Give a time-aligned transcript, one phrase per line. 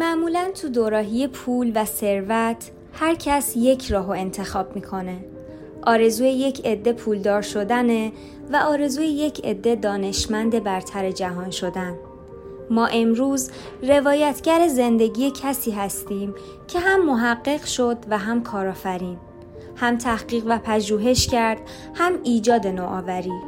[0.00, 5.16] معمولا تو دوراهی پول و ثروت هر کس یک راهو انتخاب می‌کنه.
[5.82, 8.12] آرزوی یک عده پولدار شدنه
[8.52, 11.94] و آرزوی یک عده دانشمند برتر جهان شدن.
[12.70, 13.50] ما امروز
[13.82, 16.34] روایتگر زندگی کسی هستیم
[16.68, 19.16] که هم محقق شد و هم کارآفرین.
[19.76, 21.58] هم تحقیق و پژوهش کرد
[21.94, 23.40] هم ایجاد نوآوری.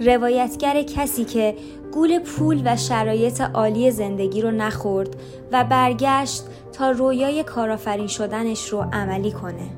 [0.00, 1.56] روایتگر کسی که
[1.92, 5.16] گول پول و شرایط عالی زندگی رو نخورد
[5.52, 9.70] و برگشت تا رویای کارآفرین شدنش رو عملی کنه.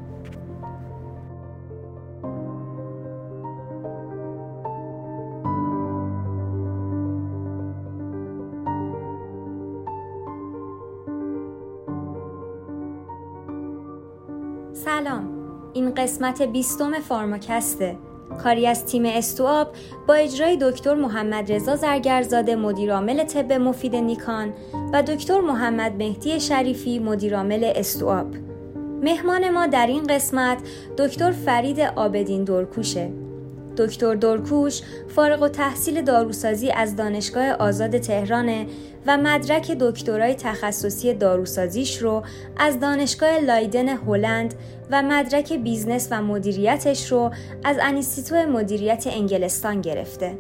[14.73, 15.29] سلام
[15.73, 18.08] این قسمت بیستم فارماکسته
[18.39, 19.69] کاری از تیم استواب
[20.09, 24.53] با اجرای دکتر محمد رضا زرگرزاده مدیرعامل طب مفید نیکان
[24.93, 28.27] و دکتر محمد مهدی شریفی مدیرعامل استواب
[29.03, 30.59] مهمان ما در این قسمت
[30.99, 33.11] دکتر فرید آبدین دورکوشه.
[33.77, 38.67] دکتر دورکوش فارغ و تحصیل داروسازی از دانشگاه آزاد تهرانه
[39.09, 42.23] و مدرک دکترای تخصصی داروسازیش رو
[42.57, 44.55] از دانشگاه لایدن هلند
[44.91, 47.31] و مدرک business و مدیریتش رو
[47.65, 50.39] از انیستیتو مدیریت انگلستان گرفته.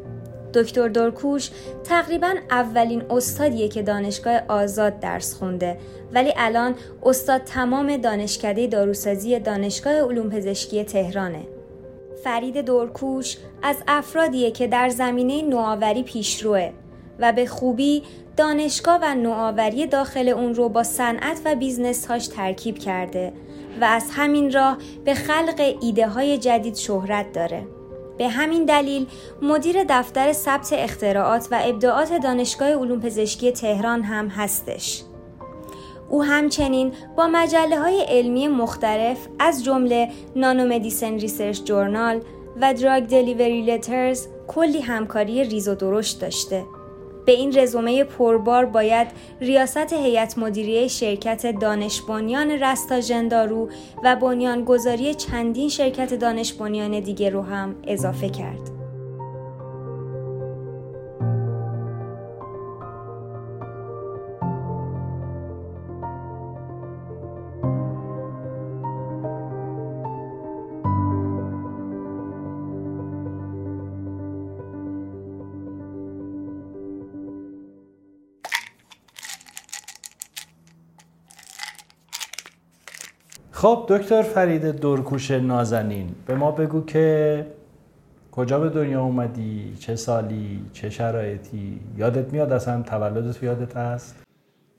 [0.54, 1.50] دکتر دورکوش
[1.84, 5.78] تقریبا اولین استادیه که دانشگاه آزاد درس خونده
[6.12, 11.42] ولی الان استاد تمام دانشکده داروسازی دانشگاه علوم پزشکی تهرانه.
[12.24, 16.70] فرید دورکوش از افرادیه که در زمینه نوآوری پیشروه
[17.18, 18.02] و به خوبی
[18.38, 23.32] دانشگاه و نوآوری داخل اون رو با صنعت و business هاش ترکیب کرده
[23.80, 27.66] و از همین راه به خلق ایده های جدید شهرت داره.
[28.18, 29.06] به همین دلیل
[29.42, 35.02] مدیر دفتر ثبت اختراعات و ابداعات دانشگاه علوم پزشکی تهران هم هستش.
[36.08, 42.20] او همچنین با مجله های علمی مختلف از جمله Nanomedicine Research Journal
[42.60, 46.64] و Drug Delivery Letters کلی همکاری ریز و درشت داشته.
[47.28, 49.08] به این رزومه پربار باید
[49.40, 53.68] ریاست هیئت مدیریه شرکت دانش بنیان رستا جندارو
[54.04, 58.77] و بنیانگذاری چندین شرکت دانش بنیان دیگه رو هم اضافه کرد.
[83.58, 87.46] خب دکتر فرید دورکوش نازنین به ما بگو که
[88.32, 94.16] کجا به دنیا اومدی؟ چه سالی؟ چه شرایطی؟ یادت میاد اصلا تولدت یادت هست؟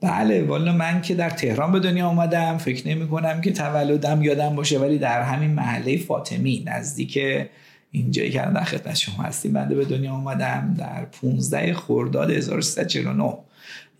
[0.00, 4.56] بله والا من که در تهران به دنیا اومدم فکر نمی کنم که تولدم یادم
[4.56, 7.18] باشه ولی در همین محله فاطمی نزدیک
[7.90, 13.34] اینجایی که در خدمت شما هستیم بنده به دنیا اومدم در 15 خرداد 1349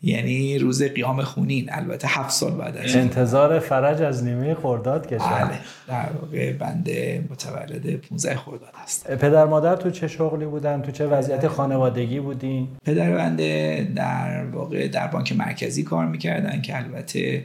[0.02, 1.68] یعنی روز قیام خونین.
[1.72, 5.58] البته هفت سال بعد از انتظار فرج از نیمه خرداد کشید بله.
[5.88, 9.10] در واقع بنده متولد 15 خرداد هست.
[9.10, 14.88] پدر مادر تو چه شغلی بودن؟ تو چه وضعیت خانوادگی بودین؟ پدر بنده در واقع
[14.88, 17.44] در بانک مرکزی کار می‌کردن که البته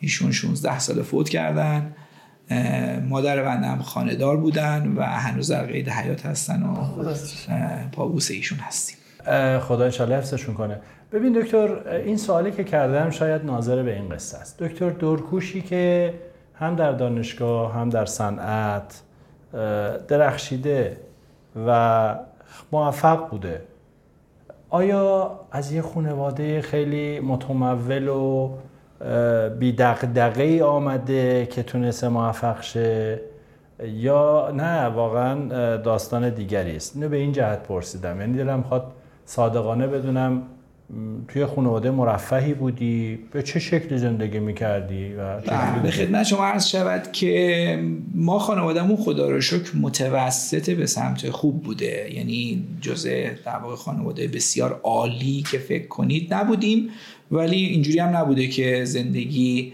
[0.00, 1.94] ایشون 16 سال فوت کردن.
[3.08, 6.74] مادر بنده هم خاندار بودن و هنوز در قید حیات هستن و
[7.92, 8.96] پابوس ایشون هستیم.
[9.58, 10.80] خدا انشالله حفظشون کنه.
[11.12, 14.62] ببین دکتر این سوالی که کردم شاید ناظر به این قصه است.
[14.62, 16.14] دکتر دورکوشی که
[16.54, 19.02] هم در دانشگاه هم در صنعت
[20.08, 20.96] درخشیده
[21.66, 22.14] و
[22.72, 23.62] موفق بوده.
[24.70, 28.50] آیا از یه خانواده خیلی متمول و
[29.58, 33.20] بی دقدقه آمده که تونسته موفق شه؟
[33.82, 36.96] یا نه واقعا داستان دیگری است.
[36.96, 38.20] اینو به این جهت پرسیدم.
[38.20, 38.92] یعنی دلم خواد
[39.24, 40.42] صادقانه بدونم
[41.28, 46.66] توی خانواده مرفهی بودی؟ به چه شکل زندگی می‌کردی و بله، به خدمت شما عرض
[46.66, 47.84] شود که
[48.14, 52.14] ما خانوادهمون خدا رو شکر متوسط به سمت خوب بوده.
[52.14, 53.10] یعنی جزء
[53.44, 56.88] در واقع خانواده بسیار عالی که فکر کنید نبودیم
[57.30, 59.72] ولی اینجوری هم نبوده که زندگی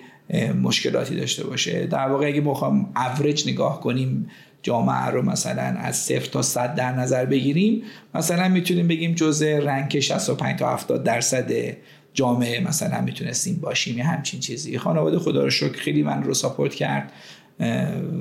[0.62, 1.86] مشکلاتی داشته باشه.
[1.86, 4.30] در واقع اگه بخوام اوریج نگاه کنیم
[4.62, 7.82] جامعه رو مثلا از صفر تا صد در نظر بگیریم
[8.14, 11.52] مثلا می‌تونیم بگیم جزء رنگ 65 تا 70 درصد
[12.14, 13.98] جامعه مثلا می‌تونستیم باشیم.
[13.98, 14.78] یه همچین چیزی.
[14.78, 17.12] خانواده خدا رو شکر خیلی من رو ساپورت کرد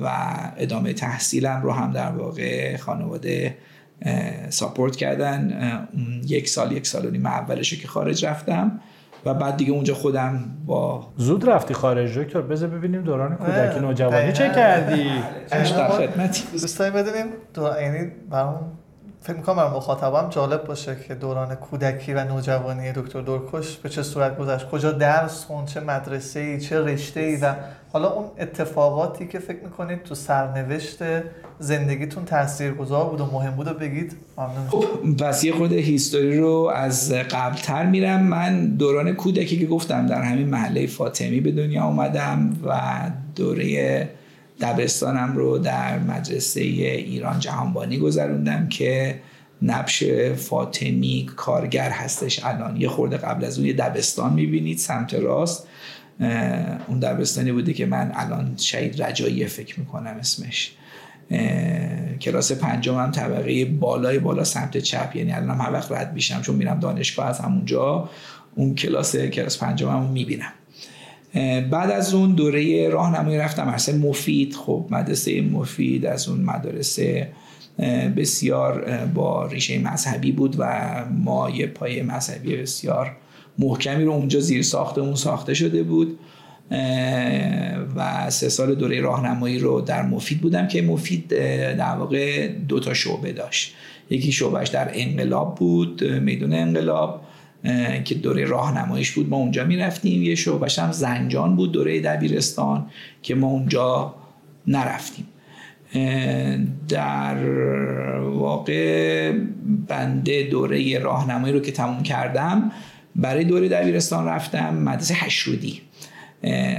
[0.02, 0.08] و
[0.56, 3.56] ادامه تحصیلم رو هم در واقع خانواده
[4.48, 5.88] ساپورت کردن.
[6.26, 8.80] یک سال یک سال و نیم اولش که خارج رفتم.
[9.24, 12.40] و بعد دیگه اونجا خودم با زود رفتی خارج دکتر.
[12.40, 15.10] بذار ببینیم دوران کودکی نوجوانی چه کردی؟
[15.90, 17.26] خدمتی دوست داریم بدونیم
[17.82, 18.78] یعنی برام
[19.22, 24.02] فکر می‌کنم برای مخاطبم جالب باشه که دوران کودکی و نوجوانی دکتر دورکش به چه
[24.02, 27.54] صورت گذشت کجا درس خون چه مدرسه ای چه رشته ای و
[27.92, 30.98] حالا اون اتفاقاتی که فکر می‌کنید تو سرنوشت
[31.58, 34.16] زندگیتون تاثیرگذار بود و مهم بود و بگید.
[34.38, 34.68] ممنون.
[34.68, 38.22] خب پس یه خود هیستوری رو از قبلتر میرم.
[38.22, 42.80] من دوران کودکی که گفتم در همین محله فاطمی به دنیا اومدم و
[43.36, 44.08] دوره
[44.62, 49.20] دبستانم رو در مدرسه ایران جهانبانی گذروندم که
[49.62, 50.04] نبش
[50.36, 52.76] فاطمی کارگر هستش الان.
[52.76, 55.66] یه خورده قبل از اون یه دبستان می‌بینید سمت راست.
[56.88, 60.72] اون دبستانی بوده که من الان شهید رجایی فکر می‌کنم اسمش.
[62.20, 65.16] کلاس پنجم هم طبقه بالای بالا سمت چپ.
[65.16, 68.10] یعنی الان هر وقت رد میشم چون میرم دانشگاه از همونجا
[68.54, 70.52] اون کلاس کلاس پنجم هم می‌بینم.
[71.70, 74.54] بعد از اون دوره راهنمایی رفتم مدرسه مفید.
[74.54, 77.32] خب مدرسه مفید از اون مدرسه
[78.16, 78.84] بسیار
[79.14, 83.16] با ریشه مذهبی بود و ما یه پای مذهبی بسیار
[83.58, 86.18] محکمی رو اونجا زیر ساختمون ساخته شده بود.
[87.96, 91.28] و سه سال دوره راهنمایی رو در مفید بودم که مفید
[91.76, 93.74] در واقع دو تا شعبه داشت.
[94.10, 97.20] یکی شعبهش در انقلاب بود میدون انقلاب.
[98.04, 102.86] که دوره راهنماییش بود ما اونجا می‌رفتیم یه شعبهش هم زنجان بود دوره دبیرستان
[103.22, 104.14] که ما اونجا
[104.66, 105.28] نرفتیم.
[106.88, 107.36] در
[108.18, 109.32] واقع
[109.88, 112.72] بنده دوره راهنمایی رو که تموم کردم
[113.16, 115.80] برای دوره دبیرستان رفتم مدرسه هشرودی.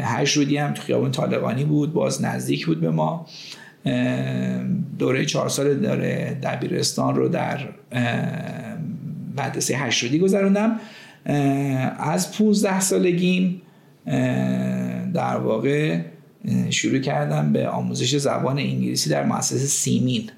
[0.03, 3.27] هشرودی هم تو خیابون طالقانی بود باز نزدیک بود به ما.
[4.99, 7.59] دوره چهار سال داره دبیرستان رو در
[9.37, 10.79] مدرسه هشتادی گذروندم.
[11.99, 13.61] از 15 سالگیم
[15.13, 15.99] در واقع
[16.69, 20.29] شروع کردم به آموزش زبان انگلیسی در مؤسسه سیمین.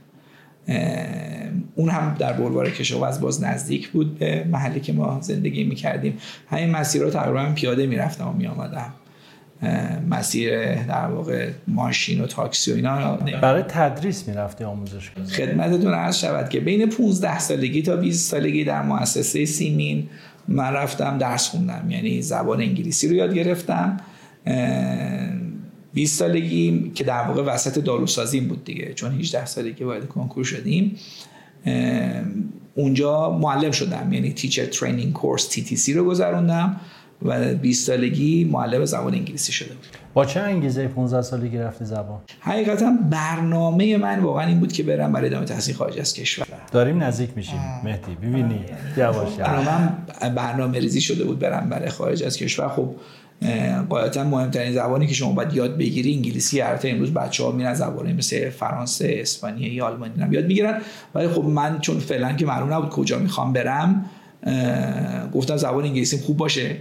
[1.76, 6.18] اون هم در بلوار کشاورز باز نزدیک بود به محلی که ما زندگی می‌کردیم.
[6.50, 8.94] همین مسیر رو تقریبا پیاده می‌رفتم و میآمدم.
[10.10, 13.16] مسیر در واقع ماشین و تاکسی و اینا.
[13.16, 18.82] برای تدریس می‌رفتی آموزش خدمتتون عرض شود که بین 15 سالگی تا 20 سالگی در
[18.82, 20.10] مؤسسه سیمین
[20.48, 21.86] من رفتم درس خوندم.
[21.90, 23.98] یعنی زبان انگلیسی رو یاد گرفتم.
[25.94, 28.94] 20 سالگی که در واقع وسط داروسازیم بود دیگه.
[28.94, 30.96] چون 18 سالگی وارد کنکور شدیم.
[32.76, 34.14] اونجا معلم شدم.
[34.14, 36.82] یعنی تیچر ترینینگ کورس تی رو گذروندم.
[37.22, 39.86] و 20 سالگی معلم زبان انگلیسی شده بود.
[40.14, 45.12] با چه انگیزه 15 سالگی رفتی زبان؟ حقیقتا برنامه من واقعا این بود که برم
[45.12, 46.48] برای ادامه تحصیل خارج از کشور.
[46.72, 48.16] داریم نزدیک میشیم مهدی.
[48.16, 48.60] ببینی.
[48.98, 49.92] یواش برنامه
[50.36, 52.68] برنامه ریزی شده بود برم برای خارج از کشور.
[52.68, 52.96] خب
[53.90, 56.62] قاعدتا مهمترین زبانی که شما باید یاد بگیری انگلیسی.
[56.62, 60.82] البته امروز بچه ها میرن زبانی مثل فرانسه اسپانیایی یا آلمانی هم یاد می‌گیرن.
[61.16, 64.06] ولی خب من چون فعلا که معلوم نبود کجا می‌خوام برم
[65.34, 66.78] گفتم زبان انگلیسی خوب باشه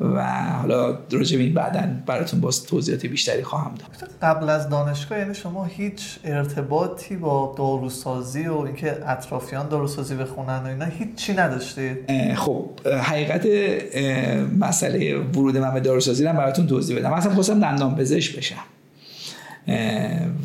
[0.00, 4.10] و حالا راجع این بعدا براتون باز توضیحات بیشتری خواهم داد.
[4.22, 10.66] قبل از دانشگاه یعنی شما هیچ ارتباطی با داروسازی و اینکه اطرافیان داروسازی بخونن و
[10.66, 11.96] اینا هیچی نداشتید
[12.34, 12.70] خب
[13.02, 13.46] حقیقت
[14.58, 17.12] مسئله ورود من به داروسازی رو براتون توضیح بدم.
[17.12, 18.64] اصلا خواستم دندان پزشک بشم.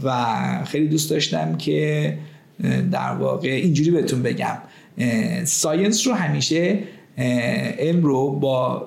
[0.04, 2.18] و خیلی دوست داشتم که
[2.92, 4.58] در واقع اینجوری بهتون بگم.
[5.46, 6.80] science رو همیشه
[7.80, 8.86] علم رو با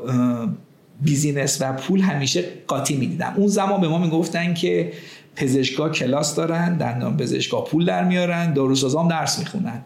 [1.00, 3.32] business و پول همیشه قاطی می‌دیدم.
[3.36, 4.92] اون زمان به ما می‌گفتن که
[5.36, 9.80] پزشکا کلاس دارن دندان پزشکا پول در میارن داروسازا هم درس می‌خونن.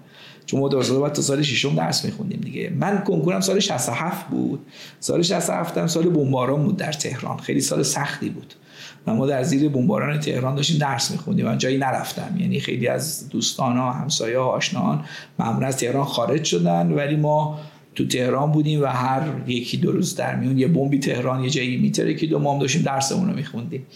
[0.46, 2.70] چون ما داروسازا باید تا سال ششم درس میخوندیم دیگه.
[2.70, 4.66] من کنکورم سال 67 بود.
[5.00, 7.38] سال 67 هم سال بمباران بود در تهران.
[7.38, 8.54] خیلی سال سختی بود.
[9.06, 12.36] و ما در زیر بمباران تهران داشتیم درس میخوندیم من جایی نرفتم.
[12.38, 15.04] یعنی خیلی از دوستان ها همسایه ها آشنان
[15.38, 16.92] معمولا از تهران خارج شدن.
[16.92, 17.60] ولی ما
[17.94, 21.76] تو تهران بودیم و هر یکی دو روز در میون یه بمبی تهران یه جایی
[21.76, 23.86] میتره دو ما هم داشتیم درسمون رو میخوندیم.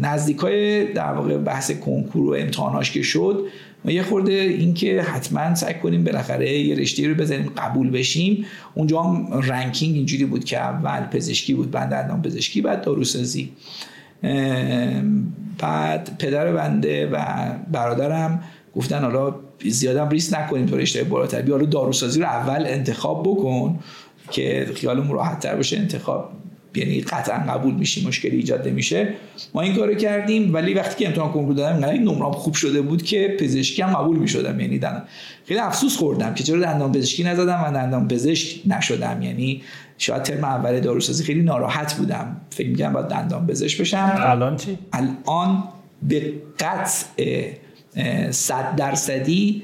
[0.00, 3.44] نزدیک های در واقع بحث کنکور و امتحاناش که شد
[3.84, 8.44] ما یه خورده اینکه حتما سعی کنیم بالاخره یه رشته رو بزنیم قبول بشیم.
[8.74, 13.52] اونجا هم رنکینگ اینجوری بود که اول پزشکی بود بعد دندان پزشکی بعد داروسازی.
[15.58, 17.24] بعد پدر بنده و
[17.72, 18.42] برادرم
[18.76, 19.34] گفتن حالا
[19.64, 21.42] زیادم ریس نکنیم تو رشته بالاتر.
[21.42, 23.78] بیا حالا داروسازی رو اول انتخاب بکن
[24.30, 26.30] که خیالمون راحت تر باشه انتخاب
[26.74, 29.14] یعنی قطعا قبول میشی مشکلی ایجاد نمیشه.
[29.54, 33.02] ما این کارو کردیم ولی وقتی که امتحان کنکور دادم این نمرم خوب شده بود
[33.02, 34.60] که پزشکی هم قبول می‌شدم.
[34.60, 35.02] یعنی دندان
[35.46, 39.22] خیلی افسوس خوردم که چرا دندان پزشکی نزدم و دندان پزشک نشدم.
[39.22, 39.62] یعنی
[39.98, 42.36] شاید ترم اول داروسازی خیلی ناراحت بودم.
[42.50, 44.18] فکر می‌کنم باید دندان پزشک بشم.
[44.20, 45.64] الان چی؟ الان
[46.02, 47.50] به قطع
[48.30, 49.62] صد درصدی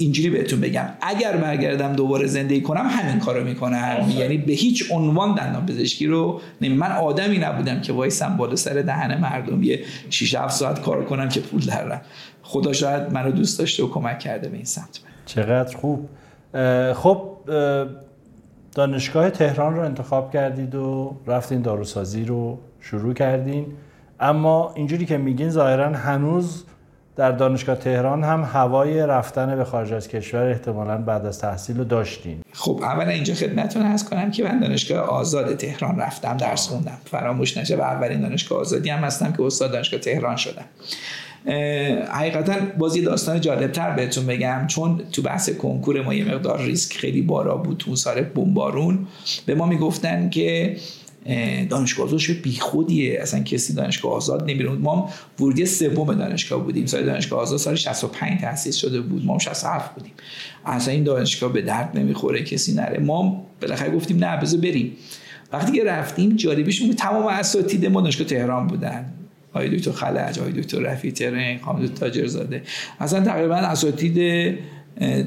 [0.00, 0.88] اینجوری بهتون بگم.
[1.00, 4.12] اگر برگردم دوباره زندگی کنم همین کارو می‌کنم.
[4.16, 8.74] یعنی به هیچ عنوان دندان پزشکی رو نمی من آدمی نبودم که وایسم بالا سر
[8.74, 9.80] دهن مردم یه
[10.10, 12.00] 6 7 ساعت کار کنم که پول درم
[12.42, 16.08] خدا شاید منو دوست داشته و کمک کرده به این سمت چقدر خوب.
[16.94, 17.22] خب
[18.74, 23.66] دانشگاه تهران رو انتخاب کردید و رفتین داروسازی رو شروع کردین.
[24.20, 26.64] اما اینجوری که میگین ظاهرا هنوز
[27.16, 31.84] در دانشگاه تهران هم هوای رفتن به خارج از کشور احتمالا بعد از تحصیل رو
[31.84, 36.98] داشتین خب اولا اینجا خدمتتون هست کنم که من دانشگاه آزاد تهران رفتم درس خوندم.
[37.04, 40.64] فراموش نشه و اولین دانشگاه آزادی هم هستم که استاد دانشگاه تهران شدم.
[42.12, 47.22] حقیقتا بازی داستان جالبتر بهتون بگم چون تو بحث کنکور ما یه مقدار ریسک خیلی
[47.22, 49.06] بالا بود تو سال بمبارون.
[49.46, 50.76] به ما می‌گفتن که
[51.68, 52.42] دانشگاه آزاد شد.
[52.42, 53.20] بیخودیه.
[53.20, 55.10] اصلا کسی دانشگاه آزاد نمیره ما
[55.40, 56.86] ورودی سوم دانشگاه بودیم.
[56.86, 59.24] سال دانشگاه آزاد سال 65 تاسیس شده بود.
[59.24, 60.12] ما 67 بودیم.
[60.66, 62.42] اصلا این دانشگاه به درد نمی‌خوره.
[62.42, 62.98] کسی نره.
[62.98, 64.92] ما بالاخره گفتیم نه بذار بریم.
[65.52, 69.12] وقتی که رفتیم جالبش بود تمام اساتید ما دانشگاه تهران بودن.
[69.52, 72.62] آقای دکتر خلج آقای دکتر رفیع ترین خانم تاجرزاده.
[73.00, 74.18] اصلا تقریبا اساتید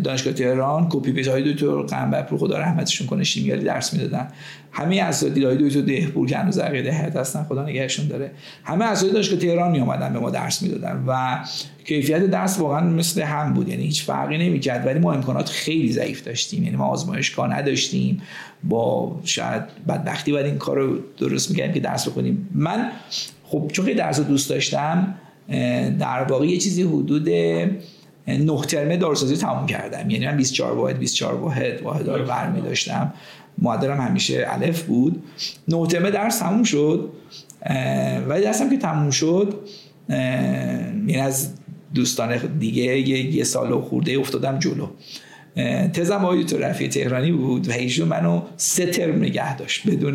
[0.04, 4.28] دانشگاه تهران کپی پیش های دکتر قنبر خدا رحمتشون کنه شیمیایی درس می‌دادن.
[4.72, 8.32] همه اساتید های دکتر دهپور که هنوز عقیده حیات هستن خدا نگهشون داره.
[8.64, 11.40] همه اساتید دانشگاه تهران می اومدن به ما درس می‌دادن و
[11.86, 13.70] کیفیت درس واقعا مثل هم بود.
[13.70, 16.64] یعنی هیچ فرقی نمی‌کرد ولی ما امکانات خیلی ضعیف داشتیم.
[16.64, 18.22] یعنی ما آزمایشگاه نداشتیم.
[18.64, 22.50] با شاید بدبختی باید این کار رو درست می‌کردیم که درس بخونیم.
[22.52, 22.92] من
[23.44, 25.16] خب چون درس دوست داشتم
[26.00, 27.30] در واقع یه چیزی حدود
[28.28, 30.10] نه ترمه داروسازی تموم کردم.
[30.10, 33.14] یعنی من 24 واحد 24 واحد واحد رو برمی داشتم.
[33.58, 35.24] معدلم همیشه الف بود.
[35.68, 37.10] نه ترمه درس تموم شد.
[38.28, 39.60] ولی درسم که تموم شد
[40.10, 41.54] یعنی از
[41.96, 44.88] دوستان دیگه یه سال و خورده افتادم جلو.
[45.94, 50.14] تزم آقای تو رفیع تهرانی بود و ایشون منو سه ترم نگه داشت بدون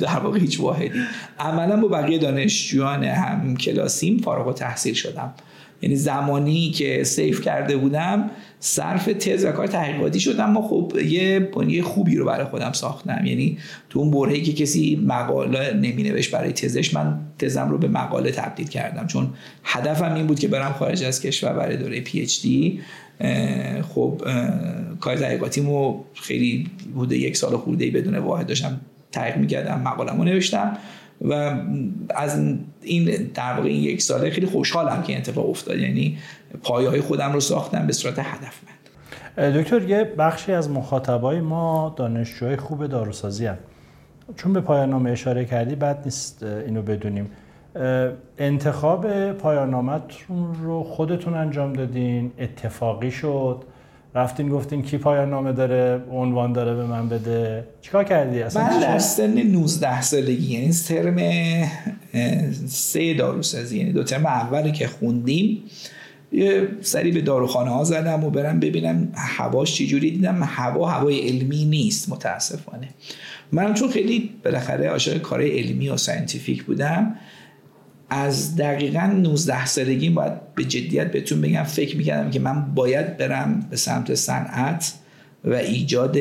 [0.00, 1.00] در واقع هیچ واحدی.
[1.38, 5.34] عملا با بقیه دانشجویان هم کلاسیم فارغ و تحصیل شدم.
[5.82, 8.30] یعنی زمانی که سیف کرده بودم
[8.60, 10.50] صرف تز و کار تحقیقاتی شدم.
[10.50, 13.26] ما خب یه بنیه خوبی رو برای خودم ساختم.
[13.26, 13.58] یعنی
[13.90, 18.30] تو اون برهی که کسی مقاله نمی نوشت برای تزش من تزم رو به مقاله
[18.30, 19.06] تبدیل کردم.
[19.06, 19.28] چون
[19.64, 22.80] هدفم این بود که برم خارج از کشور برای دوره پی اچ دی
[23.94, 24.22] خب
[25.00, 28.80] کار تحقیقاتیمو خیلی بوده یک سال خورده بدون واحد داشتم
[29.12, 30.76] تحقیق می‌کردم مقالمو نوشتم.
[31.20, 31.56] و
[32.14, 32.42] از
[32.82, 35.78] این در واقع این یک ساله خیلی خوشحالم که اتفاق افتاد.
[35.78, 36.18] یعنی
[36.62, 39.56] پایه های خودم رو ساختم به صورت هدفمند.
[39.56, 43.58] دکتر یه بخشی از مخاطبای ما دانشجوهای خوب داروسازی هم.
[44.36, 47.30] چون به پایان نامه اشاره کردی بعد نیست اینو بدونیم.
[48.38, 50.00] انتخاب پایان
[50.62, 53.64] رو خودتون انجام دادین اتفاقی شد.
[54.16, 57.64] رفتین گفتین کی پایان نامه داره؟ عنوان داره به من بده.
[57.80, 61.18] چیکار کردی اصلا؟ من در سن 19 سالگی یعنی ترم
[62.66, 65.62] سه داروسازی یعنی دو ترم اولی که خوندیم.
[66.32, 70.42] یه سری به داروخانه ها زدم و برم ببینم هواش چجوری دیدم.
[70.42, 72.88] هوا هوای علمی نیست متاسفانه.
[73.52, 77.16] منم چون خیلی بالاخره عاشق کار علمی و scientific بودم
[78.10, 83.66] از دقیقا 19 سالگی باید به جدیت بهتون بگم فکر می‌کردم که من باید برم
[83.70, 84.92] به سمت صنعت
[85.44, 86.16] و ایجاد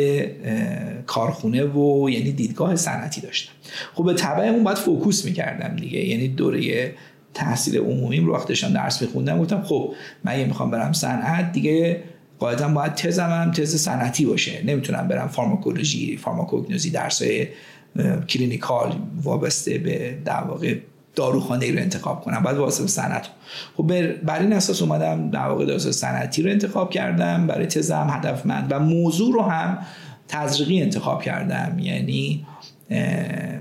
[1.05, 3.51] کارخونه و یعنی دیدگاه صنعتی داشتم.
[3.93, 5.99] خب به طبع اون باید focus می‌کردم دیگه.
[5.99, 6.93] یعنی دوره
[7.33, 12.03] تحصیل عمومیم رو وقتشان درس میخوندم گفتم خب من یه می‌خوام برم صنعت دیگه
[12.39, 14.65] قاعدتا باید تزم هم تز صنعتی باشه.
[14.65, 17.21] نمی‌تونم برم فارماکولوژی فارماکوگنوزی درس
[18.29, 20.75] clinical وابسته به در واقع
[21.15, 23.27] داروخانه ای رو انتخاب کنم بعد واسه صنعت.
[23.77, 28.67] خب بر این اساس اومدم در واقع داروسازی صنعتی رو انتخاب کردم برای تزم هدفمند
[28.71, 29.77] و موضوع رو هم
[30.27, 31.79] تزریقی انتخاب کردم.
[31.79, 32.45] یعنی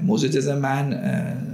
[0.02, 1.02] موضوع تز من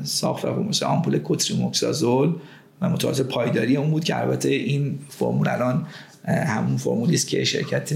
[0.04, 2.34] ساخت و مثل آمپول کوتریموکسازول
[2.80, 5.86] و متوسط پایداری اون بود که البته این فرمول الان
[6.24, 7.90] همون فرمولی است که شرکت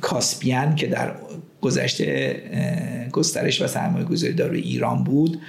[0.00, 1.12] کاسپیان که در
[1.60, 2.36] گذشته
[3.12, 5.40] گسترش و سرمایه گذاری داروی ایران بود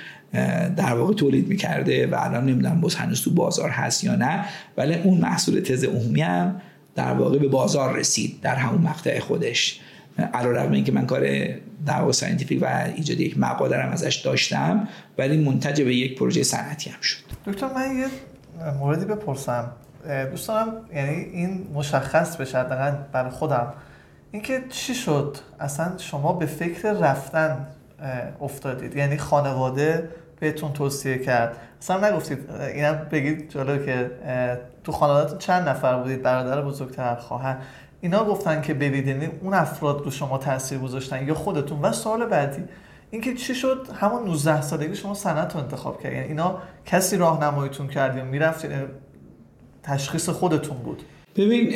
[0.77, 4.45] در واقع تولید می‌کرده و الان نمی‌دونم باز هنوز تو بازار هست یا نه
[4.77, 6.61] ولی اون محصول تز عمومی هم
[6.95, 9.79] در واقع به بازار رسید در همون مقطع خودش.
[10.33, 11.21] علیرغم اینکه من کار
[11.85, 16.43] در واقع scientific و ایجاد یک مقاله هم ازش داشتم ولی منتج به یک پروژه
[16.43, 17.17] صنعتی هم شد.
[17.45, 18.07] دکتر من یه
[18.79, 19.71] موردی بپرسم.
[20.31, 23.73] دوست دارم یعنی این مشخص بشه حداقل برای خودم.
[24.31, 27.67] اینکه چی شد؟ اصلا شما به فکر رفتن
[28.41, 30.09] افتادید؟ یعنی خانواده
[30.41, 31.57] بهتون توصیه کرد.
[31.81, 34.12] اصلا نگفتید اینم بگید جالب که
[34.83, 37.57] تو خانوادهتون چند نفر بودید؟ برادر بزرگتر خواهر؟
[38.01, 41.81] اینا گفتن که ببینید اون افراد رو شما تاثیر گذاشتن یا خودتون.
[41.81, 42.63] و سوال بعدی
[43.12, 47.88] اینکه چی شد؟ همون 19 سالگی شما سنت رو انتخاب کردید یعنی اینا کسی راهنماییتون
[47.88, 48.71] کرد یا می‌رفتید
[49.83, 51.03] تشخیص خودتون بود.
[51.35, 51.73] ببین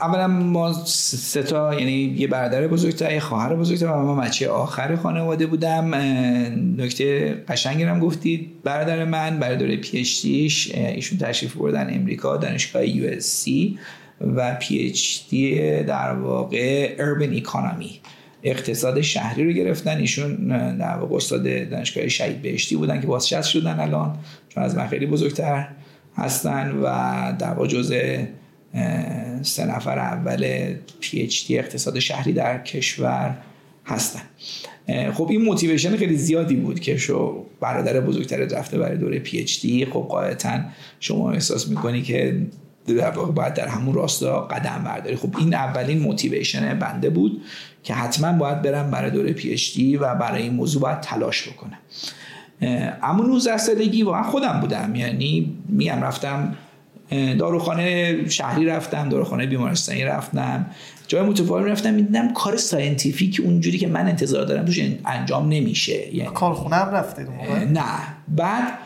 [0.00, 4.96] اولا ما سه تا یعنی یه برادر بزرگتر یه خواهر بزرگتر و من بچه آخر
[4.96, 5.94] خانواده بودم.
[6.78, 8.50] نکته قشنگی هم گفتید.
[8.64, 9.40] برادر من
[9.76, 10.26] PhD
[10.74, 13.20] ایشون تشریف بردن امریکا دانشگاه U
[14.20, 18.00] و PhD در واقع urban economy
[18.42, 19.98] اقتصاد شهری رو گرفتن.
[19.98, 20.36] ایشون
[20.76, 25.06] در واقع استاد دانشگاه شهید بهشتی بودن که بازنشسته شدن الان چون از من خیلی
[25.06, 25.68] بزرگتر
[26.16, 26.82] هستن و
[27.38, 28.24] در واقع
[29.42, 33.36] سه نفر اول PhD اقتصاد شهری در کشور
[33.86, 34.22] هستن.
[35.12, 40.06] خب این motivation خیلی زیادی بود که شما برادر بزرگتر رفته برای دوره PhD خب
[40.10, 40.60] قاعدتا
[41.00, 42.40] شما احساس می‌کنی که
[42.86, 45.16] در واقع باید در همون راستا قدم برداری.
[45.16, 47.42] خب این اولین motivation بنده بود
[47.82, 51.78] که حتما باید برم برای دوره PhD و برای این موضوع باید تلاش بکنم.
[53.02, 54.94] اما 19 سالگی واقعا خودم بودم.
[54.94, 56.56] یعنی میم رفتم
[57.38, 60.66] داروخانه شهری رفتم داروخانه بیمارستانی رفتم
[61.08, 66.14] جای متفاوت رفتم می‌دیدم کار scientific اونجوری که من انتظار دارم توش انجام نمیشه.
[66.14, 67.28] یعنی کارخونه هم رفتید
[67.72, 67.84] نه.
[68.28, 68.78] بعد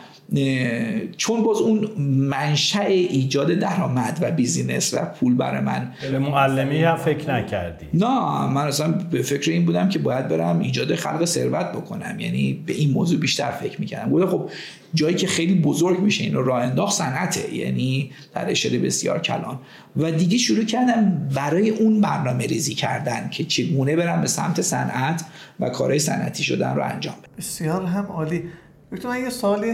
[1.17, 7.35] چون باز اون منشأ ایجاد درآمد و business و پول برای من معلمی هم فکر
[7.35, 12.19] نکردی؟ نه من اصلا به فکر این بودم که باید برم ایجاد خلق ثروت بکنم.
[12.19, 14.09] یعنی به این موضوع بیشتر فکر می‌کردم.
[14.09, 14.49] بوده خب
[14.93, 19.59] جایی که خیلی بزرگ میشه این رو راه انداخت صنعته یعنی در اشل بسیار کلان.
[19.97, 25.25] و دیگه شروع کردم برای اون برنامه ریزی کردن که چگونه برم به سمت صنعت
[25.59, 27.33] و کارهای صنعتی شدن رو انجام بدم.
[27.37, 28.43] بسیار هم عالی.
[28.91, 29.73] دکتر من یه سوالی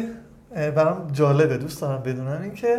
[0.56, 2.78] برام جالبه دوست دارم بدونم اینکه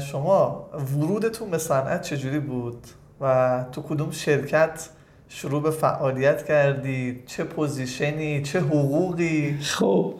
[0.00, 2.86] شما ورودتون به صنعت چجوری بود؟
[3.20, 4.88] و تو کدوم شرکت
[5.28, 10.14] شروع به فعالیت کردی؟ چه پوزیشنی؟ چه حقوقی؟ خب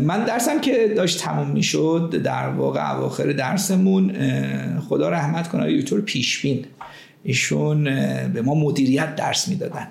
[0.00, 4.12] من درسم که داشت تموم می‌شد در واقع اواخر درسمون
[4.88, 6.64] خدا رحمت کنه یوتور پیشبین.
[7.22, 7.84] ایشون
[8.32, 9.88] به ما مدیریت درس می‌دادن.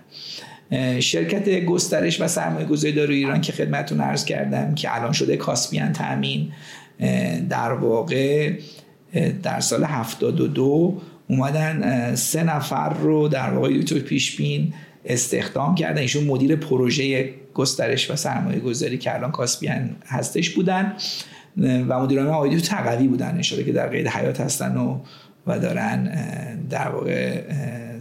[1.00, 5.94] شرکت گسترش و سرمایه گذاری دارو ایران که خدمتون عرض کردم که الان شده کاسپیان
[5.94, 6.52] تامین
[7.50, 8.54] در واقع
[9.44, 14.74] در سال 72 اومدن سه نفر رو در واقع یوتیوب پیش بین
[15.06, 16.02] استخدام کردن.
[16.02, 20.94] ایشون مدیر پروژه گسترش و سرمایه گذاری که الان کاسپیان هستش بودن.
[21.58, 23.38] و مدیران آقای تقوی بودن.
[23.40, 25.00] اشاره که در قید حیات هستن و
[25.48, 26.12] و دارن
[26.70, 27.42] در واقع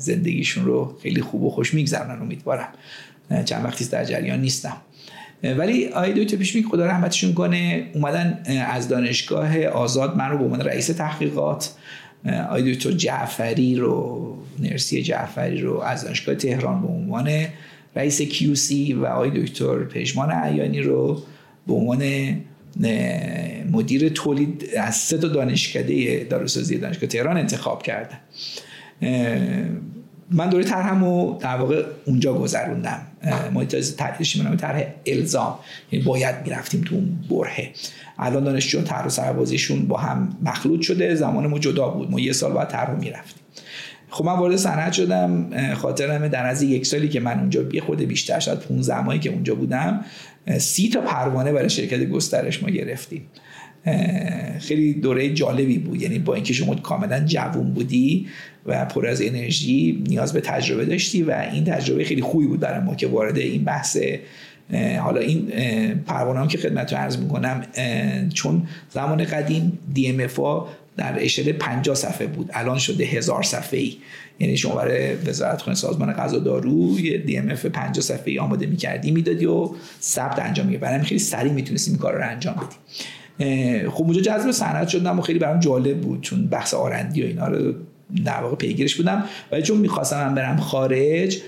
[0.01, 2.69] زندگیشون رو خیلی خوب و خوش میگذرونن امیدوارم.
[3.45, 4.77] چند وقتی در جریان نیستم.
[5.43, 10.61] ولی آقای دکتر پیشمیک خدا رحمتشون کنه اومدن از دانشگاه آزاد من رو به عنوان
[10.61, 11.73] رئیس تحقیقات
[12.27, 17.47] آقای دکتر جعفری رو نرسی جعفری رو از دانشگاه تهران به عنوان
[17.97, 21.23] رئیس کیوسی و آقای دکتر پژمان عیانی رو
[21.67, 22.03] به عنوان
[23.71, 28.19] مدیر تولید از سه تا دانشکده داروسازی دانشگاه تهران انتخاب کردم
[30.33, 33.07] من دوره طرحم رو در واقع اونجا گذروندم.
[33.53, 35.59] ما تعریفش می‌کنم طرح الزام.
[35.93, 37.71] یعنی باید می‌رفتیم تو اون برهه.
[38.19, 41.15] الان دانشجو طرح و سربازیشون با هم مخلوط شده.
[41.15, 42.11] زمان ما جدا بود.
[42.11, 43.43] ما یه سال بعد طرح می‌رفتیم.
[44.11, 45.51] خب من وارد صنعت شدم.
[45.75, 49.31] خاطرمه در از یک سالی که من اونجا یه خود بیشتر شد 15 ماهی که
[49.31, 50.05] اونجا بودم
[50.59, 53.27] سی تا پروانه برای شرکت گسترش ما گرفتیم.
[54.61, 56.03] خیلی دوره جالبی بود.
[56.03, 58.27] یعنی با اینکه شما کاملا جوون بودی
[58.67, 62.85] و پر از انرژی نیاز به تجربه داشتی و این تجربه خیلی خوبی بود برای
[62.85, 63.99] ما که وارد این بحث
[65.01, 65.49] حالا این
[66.07, 67.63] پروانه که خدمت رو عرض می‌کنم
[68.35, 70.67] چون زمان قدیم DMFA
[70.97, 72.51] در اشل 50 صفحه بود.
[72.53, 73.97] الان شده هزار صفحه ای
[74.39, 79.47] یعنی شما برای وزارت خونه سازمان غذا دارو یه اف 50 صفحه‌ای آماده می‌کردی می‌دادی
[79.47, 79.71] و
[80.03, 82.79] ثبت انجام می‌گرفت برای خیلی سریع می‌تونستیم کار رو انجام بدیم.
[83.91, 87.49] خب اونجا جذب صنعت شدم و خیلی برام جالب بود چون بحث آرندی و اینا
[87.49, 87.73] رو
[88.25, 89.25] در واقع پیگیرش بودم.
[89.53, 91.39] ولی چون می‌خواستم من برم خارج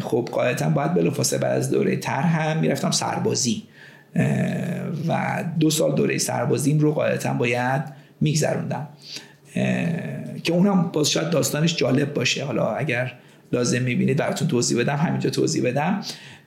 [0.00, 3.62] خب قاعدتا باید بلافاصله بعد از دوره طرح هم می‌رفتم سربازی.
[5.08, 7.82] و دو سال دوره سربازیم رو قاعدتا باید
[8.20, 8.88] میگذروندم.
[10.42, 12.44] که اونم باز شاید داستانش جالب باشه.
[12.44, 13.12] حالا اگر
[13.52, 16.00] لازم می‌بینید براتون توضیح بدم همینجا توضیح بدم.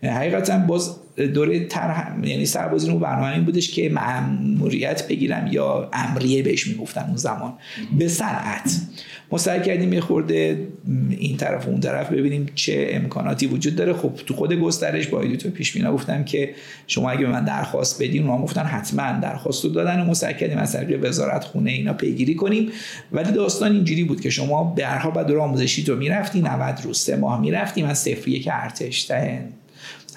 [0.03, 0.95] حقیقتا باز
[1.33, 7.05] دوره تر یعنی سربازی رو برنامه این بودش که مأموریت بگیرم یا امریه بهش می‌گفتن
[7.07, 7.53] اون زمان.
[7.97, 8.81] به صنعت.
[9.31, 10.03] ما سعی کردیم یه
[11.09, 13.93] این طرف و اون طرف ببینیم چه امکاناتی وجود داره.
[13.93, 16.53] خب تو خود گسترش با تو پیش بینا گفتم که
[16.87, 20.33] شما اگه به من درخواست بدین ما گفتن حتما درخواست رو دادن و ما سعی
[20.33, 22.69] کردیم از طریق وزارت خونه اینا پیگیری کنیم.
[23.11, 26.99] ولی داستان اینجوری بود که شما به هر حال بعد آموزشی تو می‌رفتی 90 روز
[26.99, 29.01] سه ماه می‌رفتی من صفر یک ارتش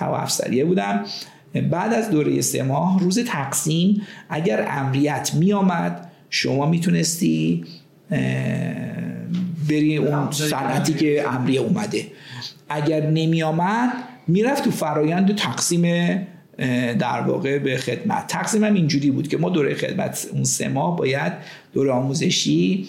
[0.01, 1.05] هوا افسریه بودم.
[1.71, 7.65] بعد از دوره سه ماه روز تقسیم اگر امریت میآمد شما می‌تونستی
[9.69, 12.07] بری اون صنعتی که امریه اومده.
[12.69, 13.91] اگر نمی آمد
[14.27, 15.83] می‌رفت تو فرایند تقسیم
[16.99, 18.27] در واقع به خدمت.
[18.27, 21.33] تقسیم هم اینجوری بود که ما دوره خدمت اون سه ماه باید
[21.73, 22.89] دوره آموزشی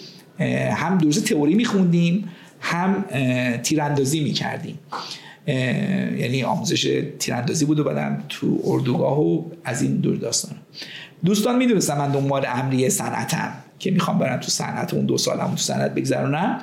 [0.72, 2.28] هم درس تئوری میخوندیم
[2.60, 3.04] هم
[3.62, 4.78] تیراندازی می‌کردیم.
[5.46, 10.56] یعنی آموزش تیراندازی بود و بعدم تو اردوگاه و از این دور داستان.
[11.24, 15.56] دوستان می‌دونستم من دنبال امریه صنعتم که می‌خوام برم تو صنعت اون دو سالم تو
[15.56, 16.58] صنعت بگذرونم.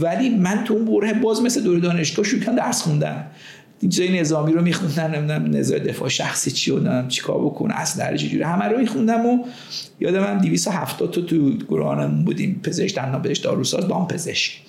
[0.00, 3.26] ولی من تو اون بره باز مثل دور دانشگاه شروع کردم درس خوندم.
[3.88, 8.42] جای نظامی رو میخوندم نمی‌دونم نظام دفاع شخصی چی و نمی‌دونم چیکار بکن اصل چجوری
[8.42, 9.44] همه رو میخوندم و
[10.00, 14.60] یادم من 270 تا تو گروهانمون بودیم پزشک دندان پزشک داروساز دام پزشک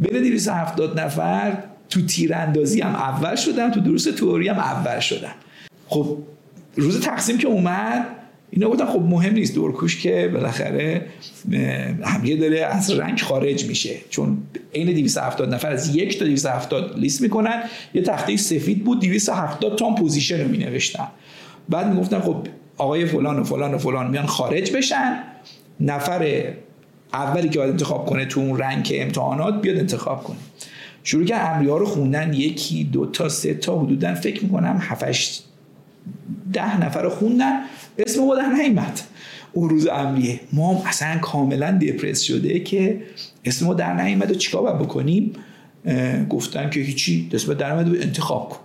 [0.00, 1.58] بین 270 نفر
[1.92, 5.34] تو تیراندازی هم اول شدم تو دروس تئوری هم اول شدم.
[5.88, 6.18] خب
[6.76, 8.06] روز تقسیم که اومد
[8.50, 11.06] اینا گفتن خب مهم نیست درکوش که بالاخره
[12.02, 13.94] همیه داره از رنگ خارج میشه.
[14.10, 14.38] چون
[14.74, 17.62] عین 270 نفر از یک تا 270 لیست می‌کنن.
[17.94, 21.08] یه تخته سفید بود 270 تا position رو مینوشتن.
[21.68, 22.46] بعد می‌گفتن خب
[22.78, 25.18] آقای فلان و فلان و فلان میان خارج بشن.
[25.80, 26.44] نفر
[27.12, 30.36] اولی که باید انتخاب کنه تو اون رنگ امتحانات بیاد انتخاب کنه.
[31.04, 35.40] شروع که امریه رو خوندن یکی دو تا سه تا حدودا فکر می‌کنم هفتش
[36.52, 37.60] ده نفر رو خوندن.
[37.98, 39.00] اسم ما در نیمد
[39.52, 43.00] اون روز امریه ما اصلا کاملا دپرس شده که
[43.44, 45.32] اسم ما در نیمد و چیکار باید بکنیم؟
[46.28, 47.28] گفتن که هیچی.
[47.32, 48.58] اسم در نیمد انتخاب کن.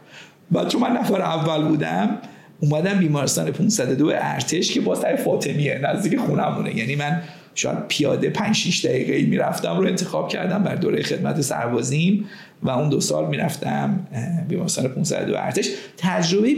[0.52, 2.18] بعد چون من نفر اول بودم
[2.60, 5.82] اومدم بیمارستان 502 ارتش که باز سر فاطمیه.
[5.84, 6.76] نزدیک خونمونه.
[6.76, 7.22] یعنی من
[7.58, 12.26] شاید پیاده 5 6 دقیقه می‌رفتم رو انتخاب کردم بر دوره خدمت سربازیم
[12.64, 14.08] و اون دو سال می‌رفتم
[14.48, 15.70] بیمارستان 502 ارتش.
[15.98, 16.56] تجربه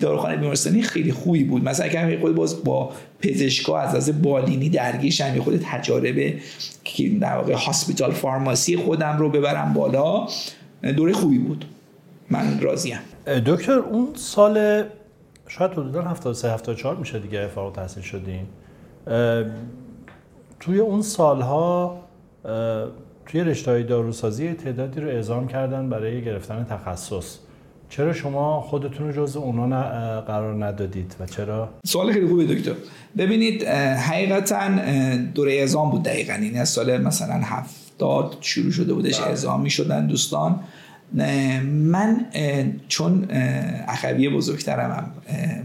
[0.00, 1.64] داروخانه بیمارستانی خیلی خوبی بود.
[1.64, 6.34] مثلا اگر خود باز با پزشکا از از بالینی درگیرشم خود تجارب
[6.84, 10.26] که در واقع هاسپیتال فارماسی خودم رو ببرم بالا
[10.96, 11.64] دوره خوبی بود.
[12.30, 12.98] من راضیم.
[13.46, 14.84] دکتر اون سال
[15.48, 18.46] شاید حدودا 73 74 میشه دیگه فارغ تحصیل شدین
[20.60, 22.00] توی اون سالها
[23.26, 27.38] توی رشته های داروسازی تعدادی رو اعزام کردن برای گرفتن تخصص.
[27.88, 29.80] چرا شما خودتون رو جز اونا
[30.20, 32.72] قرار ندادید و چرا؟ سوال خیلی خوبه دکتر.
[33.18, 34.70] ببینید حقیقتا
[35.34, 36.32] دوره اعزام بود دقیقا.
[36.32, 39.28] این از سال مثلا هفتاد شروع شده بودش بله.
[39.28, 40.60] اعزام می شدن دوستان.
[41.62, 42.26] من
[42.88, 43.28] چون
[43.88, 45.10] اخوی بزرگترم هم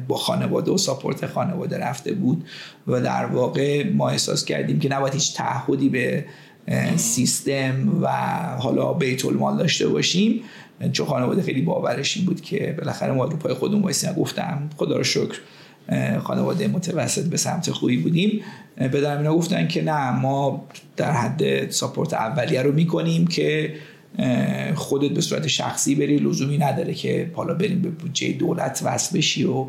[0.07, 2.45] با خانواده و ساپورت خانواده رفته بود
[2.87, 6.25] و در واقع ما احساس کردیم که نباید هیچ تعهدی به
[6.95, 8.07] سیستم و
[8.59, 10.41] حالا بیت المال داشته باشیم.
[10.91, 14.97] چون خانواده خیلی باورش این بود که بالاخره ما رو پای خودمون وایسیم گفتم خدا
[14.97, 15.39] رو شکر
[16.23, 18.41] خانواده متوسط به سمت خوبی بودیم.
[18.77, 23.73] به اینا گفتن که نه ما در حد ساپورت اولیه رو می‌کنیم که
[24.75, 29.43] خودت به صورت شخصی بری لزومی نداره که حالا بریم به بودجه دولت وصل بشی
[29.43, 29.65] و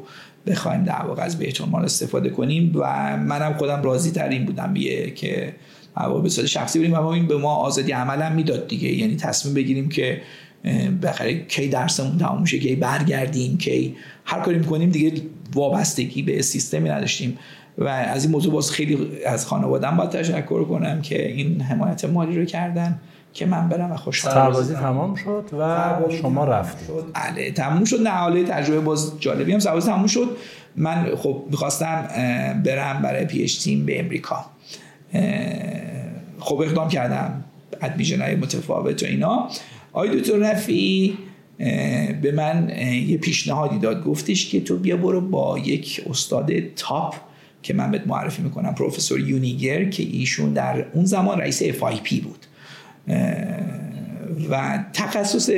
[0.47, 2.73] بخوایم در واقع از بیت مال استفاده کنیم.
[2.75, 5.55] و منم خودم راضی تر این بودم بیه که
[6.23, 6.93] به صورت شخصی بریم.
[6.93, 8.89] و این به ما آزادی عملا می‌داد دیگه.
[8.89, 10.23] یعنی تصمیم بگیریم که
[11.03, 15.23] بخره کی درسمون تموم میشه کی برگردیم کی هر کاری می‌کنیم دیگه
[15.55, 17.39] وابستگی به سیستمی نداشتیم.
[17.79, 22.39] و از این موضوع باز خیلی از خانوادم باید تشکر کنم که این حمایت مالی
[22.39, 23.01] رو کردن.
[23.33, 26.89] که من برم و خوش سربازی تمام شد و شما رفتید.
[27.15, 28.01] بله تموم شد.
[28.01, 30.37] نه حاله تجربه باز جالبی هم سربازی تموم شد.
[30.77, 32.09] من خب می‌خواستم
[32.65, 34.45] برم برای PhD ام به امریکا.
[36.39, 37.45] خب اقدام کردم.
[37.83, 39.49] admission های متفاوت و اینا.
[39.93, 41.19] آقای دکتر رفیعی
[42.23, 42.73] به من
[43.07, 44.05] یه پیشنهادی داد.
[44.05, 47.15] گفتش که تو بیا برو با یک استاد top
[47.63, 52.47] که من بهت معرفی می‌کنم پروفسور یونگینگر که ایشون در اون زمان رئیس FIP بود.
[54.51, 55.51] و تخصص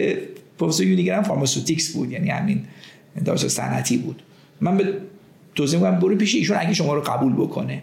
[0.59, 2.65] پروفسور یونگینگر هم pharmaceutics بود یعنی همین
[3.25, 4.23] داروسازی صنعتی بود.
[4.61, 4.95] من بهت
[5.55, 7.83] توصیه می‌کنم برو پیش ایشون اگه شما رو قبول بکنه.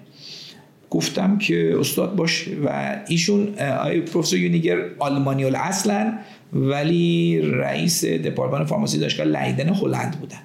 [0.89, 6.13] گفتم که استاد باش و ایشون آقای پروفسور یونگینگر آلمانی اصلا
[6.54, 10.38] ولی رئیس دپارتمان pharmacy دانشگاه لیدن هلند بودن.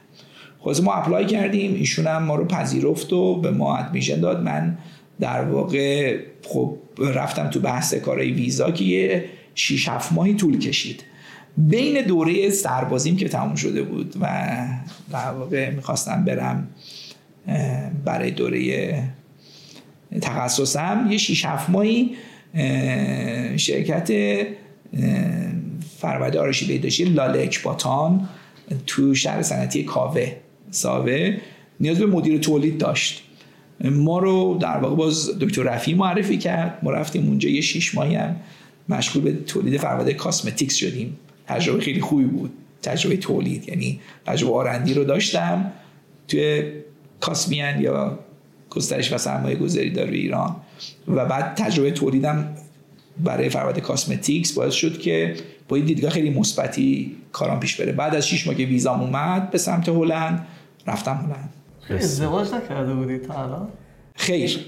[0.60, 4.42] خلاص ما apply کردیم ایشون هم ما رو پذیرفت و به ما admission داد.
[4.42, 4.78] من
[5.20, 11.02] در واقع خب رفتم تو بحث کارهای ویزا که یه 6 7 ماهی طول کشید.
[11.56, 14.56] بین دوره سربازیم که تموم شده بود و
[15.12, 16.68] در واقع می‌خواستم برم
[18.04, 19.02] برای دوره
[20.20, 22.16] تخصصم یه 6 7 ماهی
[23.56, 24.12] شرکت
[25.98, 28.28] فرود آرشی بهداشتی لاله اکباتان
[28.86, 30.32] تو شهر صنعتی کاوه
[30.70, 31.36] ساوه
[31.80, 33.25] نیاز به مدیر تولید داشت.
[33.80, 36.78] ما رو در واقع باز دکتر رفی معرفی کرد.
[36.82, 38.36] ما رفتیم اونجا یه شیش ماهی هم
[38.88, 41.16] مشغول به تولید فرآورده کاسمتیکس شدیم.
[41.46, 42.52] تجربه خیلی خوبی بود.
[42.82, 45.72] تجربه تولید یعنی تجربه آرندی رو داشتم.
[46.28, 46.62] توی
[47.20, 48.18] کاسمیان یا
[48.70, 50.56] گسترش و سرمایه گذاری داره ایران.
[51.08, 52.48] و بعد تجربه تولیدم
[53.24, 55.34] برای فرآورده کاسمتیکس باعث شد که
[55.68, 57.92] با این دیدگاه خیلی مثبتی کارام پیش بره.
[57.92, 60.46] بعد از 6 ماه که ویزام اومد به سمت هلند
[60.86, 61.55] رفتم هلند.
[61.90, 63.68] ازدواج نکرده بودی تا الان؟
[64.14, 64.60] خیر.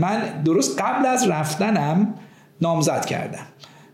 [0.00, 2.14] من درست قبل از رفتنم
[2.60, 3.46] نامزد کردم.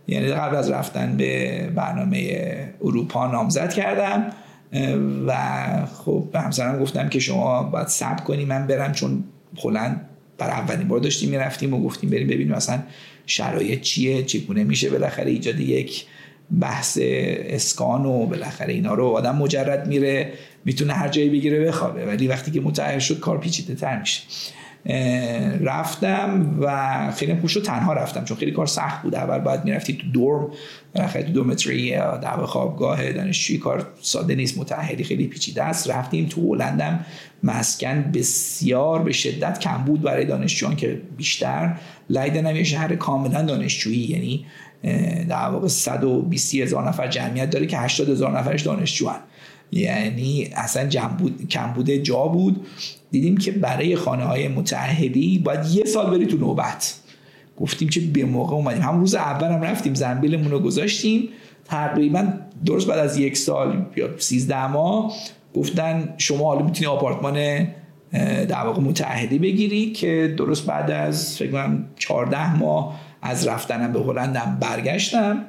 [0.08, 2.48] یعنی قبل از رفتن به برنامه
[2.84, 4.32] اروپا نامزد کردم.
[5.26, 5.36] و
[6.04, 9.24] خب به همسرم گفتم که شما باید صبر کنی من برم چون
[9.64, 12.82] هلند بر اولین بار داشتیم می‌رفتیم و گفتیم بریم ببینیم مثلا
[13.26, 16.06] شرایط چیه چگونه میشه بالاخره ایجاد یک
[16.60, 20.32] بحث اسکان و بالاخره اینا رو آدم مجرد میره.
[20.64, 22.06] می‌تونه هر جایی بگیره بخوابه.
[22.06, 24.22] ولی وقتی که متعهد شد کار پیچیده تر میشه.
[25.60, 29.14] رفتم و خیلی خوش رو تنها رفتم چون خیلی کار سخت بود.
[29.14, 30.48] اول باید می‌رفتی تو دورم
[30.94, 35.90] بالاخره تو دومتری در خوابگاه دانشجویی کار ساده نیست متحدی خیلی پیچیده است.
[35.90, 37.04] رفتیم تو هلندم.
[37.42, 41.74] مسکن بسیار به شدت کم بود برای دانشجویان که بیشتر.
[42.10, 44.46] لیدن هم یه شهر کاملا دانشجویی یعنی
[45.28, 49.16] در واقع 120 هزار نفر جمعیت داره که 80 هزار نفرش دانشجوان.
[49.72, 52.66] یعنی اصلا بود کم بوده جا بود.
[53.10, 56.94] دیدیم که برای خانه های متعهدی باید یه سال بری تو نوبت.
[57.60, 58.82] گفتیم که به موقع اومدیم.
[58.82, 61.28] هم روز اول هم رفتیم زنبیلمون رو گذاشتیم.
[61.64, 62.32] تقریبا
[62.66, 65.12] درست بعد از یک سال یا 13 ماه
[65.54, 67.68] گفتن شما حالا می‌تونی آپارتمان
[68.48, 74.00] در واقع متعهدی بگیری که درست بعد از فکر کنم 14 ماه از رفتنم به
[74.00, 75.44] هلندم برگشتم.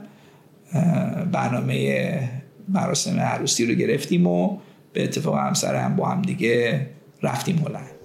[1.32, 2.29] برنامه
[2.73, 4.58] مراسم عروسی رو گرفتیم و
[4.93, 6.88] به اتفاق همسرم با هم دیگه
[7.23, 7.98] رفتیم هلند.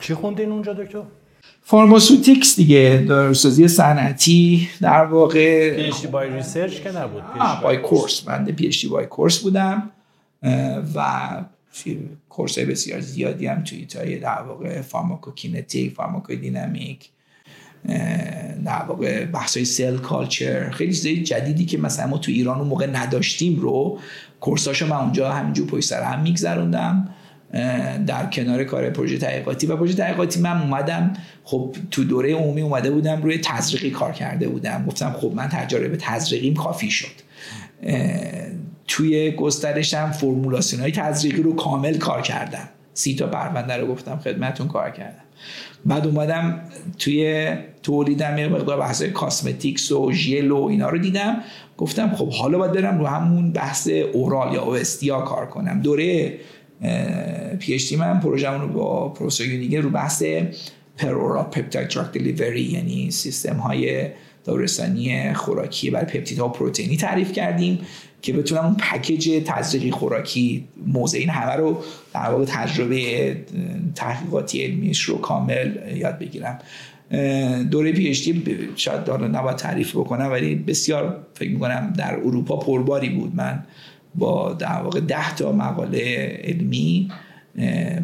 [0.00, 1.02] چی خوندین اونجا دکتر؟
[1.62, 5.74] pharmaceutics دیگه داروسازی صنعتی در واقع.
[5.76, 7.22] PhD by research که نبود
[7.62, 9.90] by course من PhD by course بودم
[10.94, 11.30] و
[12.28, 17.10] course بسیار زیادی هم توی تای در واقع فارماکوکینتیک فارماکودینامیک
[18.64, 22.68] در واقع بحث های cell culture خیلی چیزای جدیدی که مثلا ما تو ایران اون
[22.68, 23.98] موقع نداشتیم رو
[24.40, 27.14] course اشو من اونجا همینجور پشت سر هم میگذروندم.
[28.06, 31.12] در کنار کار پروژه تحقیقاتی و پروژه تحقیقاتی من اومدم
[31.44, 34.84] خب تو دوره عمومی اومده بودم روی تزریقی کار کرده بودم.
[34.88, 37.30] گفتم خب من تجربه تزریقیم کافی شد.
[38.88, 42.68] توی گسترشم فرمولاسیون های تزریقی رو کامل کار کردم.
[42.94, 45.24] سی تا پرونده رو گفتم خدمتون کار کردم.
[45.86, 46.60] بعد اومدم
[46.98, 47.50] توی
[47.82, 51.36] تولیدم یه مقدار بحث کاسمتیکس و ژل و اینا رو دیدم.
[51.78, 55.80] گفتم خب حالا باید برم رو همون بحث اورال یا اوستیا کار کنم.
[55.80, 56.38] دوره
[57.58, 60.22] PhD من پروژه رو با پروفسور یونگینگر رو بحث
[60.96, 64.06] peroral peptide drug delivery یعنی سیستم های
[64.44, 67.78] دارورسانی خوراکی برای پپتیدها و پروتئین‌ها تعریف کردیم
[68.22, 71.82] که بتونم اون پکیج تزریقی خوراکی موضع این همه رو
[72.14, 73.36] در واقع تجربه
[73.94, 76.58] تحقیقاتی علمیش رو کامل یاد بگیرم.
[77.70, 78.30] دوره PhD
[78.76, 83.34] شاید حالا نباید تعریف بکنم ولی بسیار فکر می‌کنم در اروپا پرباری بود.
[83.34, 83.64] من
[84.14, 87.12] با در واقع ده تا مقاله علمی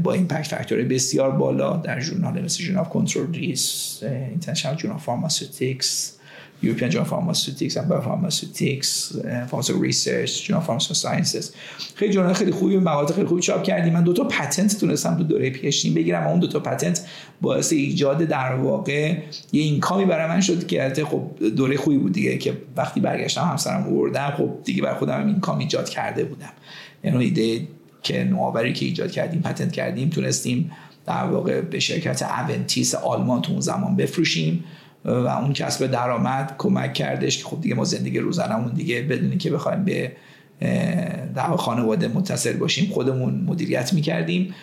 [0.03, 6.16] با impact factor بسیار بالا در ژورنال مثل ژورنال Controlled Release International Journal Pharmaceutics
[6.63, 8.89] European Journal of Pharmaceutics and Biopharmaceutics
[9.51, 11.53] Pharmaceutical Research Journal of Pharmaceutical Sciences.
[11.95, 15.23] خیلی journal خیلی خوبی مقالات خیلی خوبی چاپ کردیم من دو تا patent تونستم تو
[15.23, 17.07] دوره PhD ام بگیرم و اون دو تا patent
[17.41, 19.17] باعث ایجاد در واقع
[19.53, 23.01] یه income ی برای من شد که البته خب دوره خوبی بود دیگه که وقتی
[23.01, 26.53] برگشتم همسرم آوردم خب دیگه بر خودم اینکام ایجاد کرده بودم.
[27.05, 27.69] یعنی ایده
[28.03, 30.73] که نوآوری که ایجاد کردیم پتنت کردیم تونستیم
[31.07, 34.65] در واقع به شرکت اونتیس آلمان تو اون زمان بفروشیم.
[35.07, 39.51] و اون کسب درآمد کمک کردش که خب دیگه ما زندگی روزانمون دیگه بدونی که
[39.51, 40.13] بخوایم به
[41.35, 44.55] در خانواده متصل باشیم خودمون مدیریت می‌کردیم.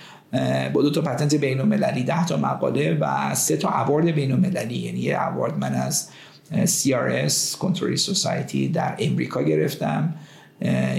[0.74, 4.76] با دو تا پتنت بین المللی ده تا مقاله و سه تا اوارد بین المللی
[4.76, 6.10] یعنی یه اوارد من از
[6.52, 10.16] CRS Contrary Society در امریکا گرفتم.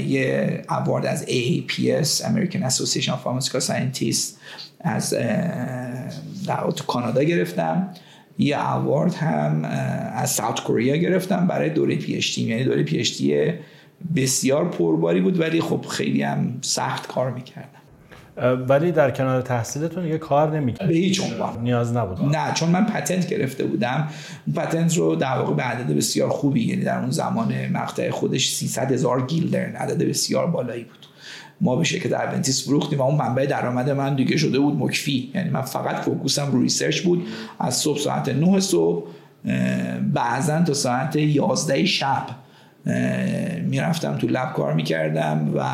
[0.07, 4.35] یه اوارد از AAPS American Association of Pharmaceutical Scientists
[4.81, 5.15] از
[6.47, 7.95] در کانادا گرفتم.
[8.38, 9.64] یه اوارد هم
[10.14, 13.53] از ساوت کوریا گرفتم برای دوره پیشتی یعنی دوره پیشتی
[14.16, 17.68] بسیار پرباری بود ولی خب خیلی هم سخت کار می‌کردم.
[18.68, 21.62] ولی در کنار تحصیلتون یه کار نمی‌کرد به هیچ عنوان.
[21.62, 22.37] نیاز نبود.
[22.37, 24.09] نه چون من پتنت گرفته بودم.
[24.57, 28.92] patent رو در واقع به عدد بسیار خوبی یعنی در اون زمان مقطع خودش 300
[28.92, 31.07] هزار گیلدرن عدد بسیار بالایی بود.
[31.61, 35.31] ما به شرکت اونتیس فروختیم و اون منبع درآمد من دیگه شده بود مکفی.
[35.35, 37.27] یعنی من فقط فوکوسم رو ریسرچ بود.
[37.61, 39.07] از صبح ساعت 9 صبح
[40.12, 42.27] بعضا تا ساعت 11 شب
[43.62, 45.64] می‌رفتم تو lab کار می‌کردم و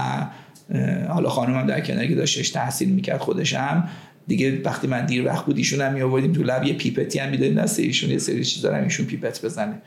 [1.09, 3.88] حالا خانمم در کناری که داشتش تحصیل می‌کرد خودشم.
[4.31, 7.55] دیگه وقتی من دیر وقت بود ایشون هم میآوردیم تو لب یه پیپتی هم می‌دادیم
[7.55, 9.83] دست ایشون یه سری چیزا هم ایشون پیپت بزنه.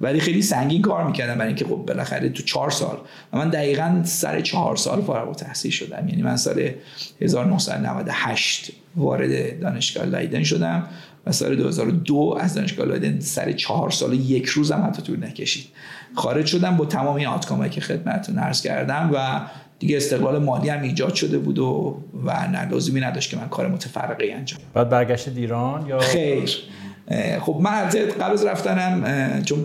[0.00, 2.98] ولی خیلی سنگین کار می‌کردم برای اینکه خب بالاخره تو چهار سال
[3.32, 6.08] و من دقیقا سر چهار سال فارغ التحصیل شدم.
[6.08, 6.70] یعنی من سال
[7.20, 10.86] 1998 وارد دانشگاه لایدن شدم
[11.26, 15.66] و سال 2002 از دانشگاه لایدن سر چهار سال یک روز هم حتی طول نکشید.
[16.14, 19.40] خارج شدم با تمام این آتکامایی که خدمتتون عرض کردم و
[19.80, 23.68] دیگه استقلال مالی هم ایجاد شده بود و و نه لازمی نداشت که من کار
[23.68, 26.50] متفرقه انجام بعد برگشت ایران یا خیر.
[27.40, 27.88] خب من
[28.20, 29.64] قبل از رفتنم چون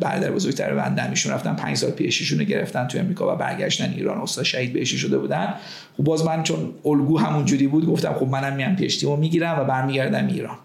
[0.00, 4.18] برادر بزرگتر بنده ایشون رفتن پنج سال پیششون رو گرفتن تو امریکا و برگشتن ایران.
[4.18, 5.54] استاد شهید بهشی شده بودن.
[5.96, 9.64] خب باز من چون الگو همون جوری بود گفتم خب منم میام پیشتیمو می‌گیرم و
[9.64, 10.56] برمیگردم ایران.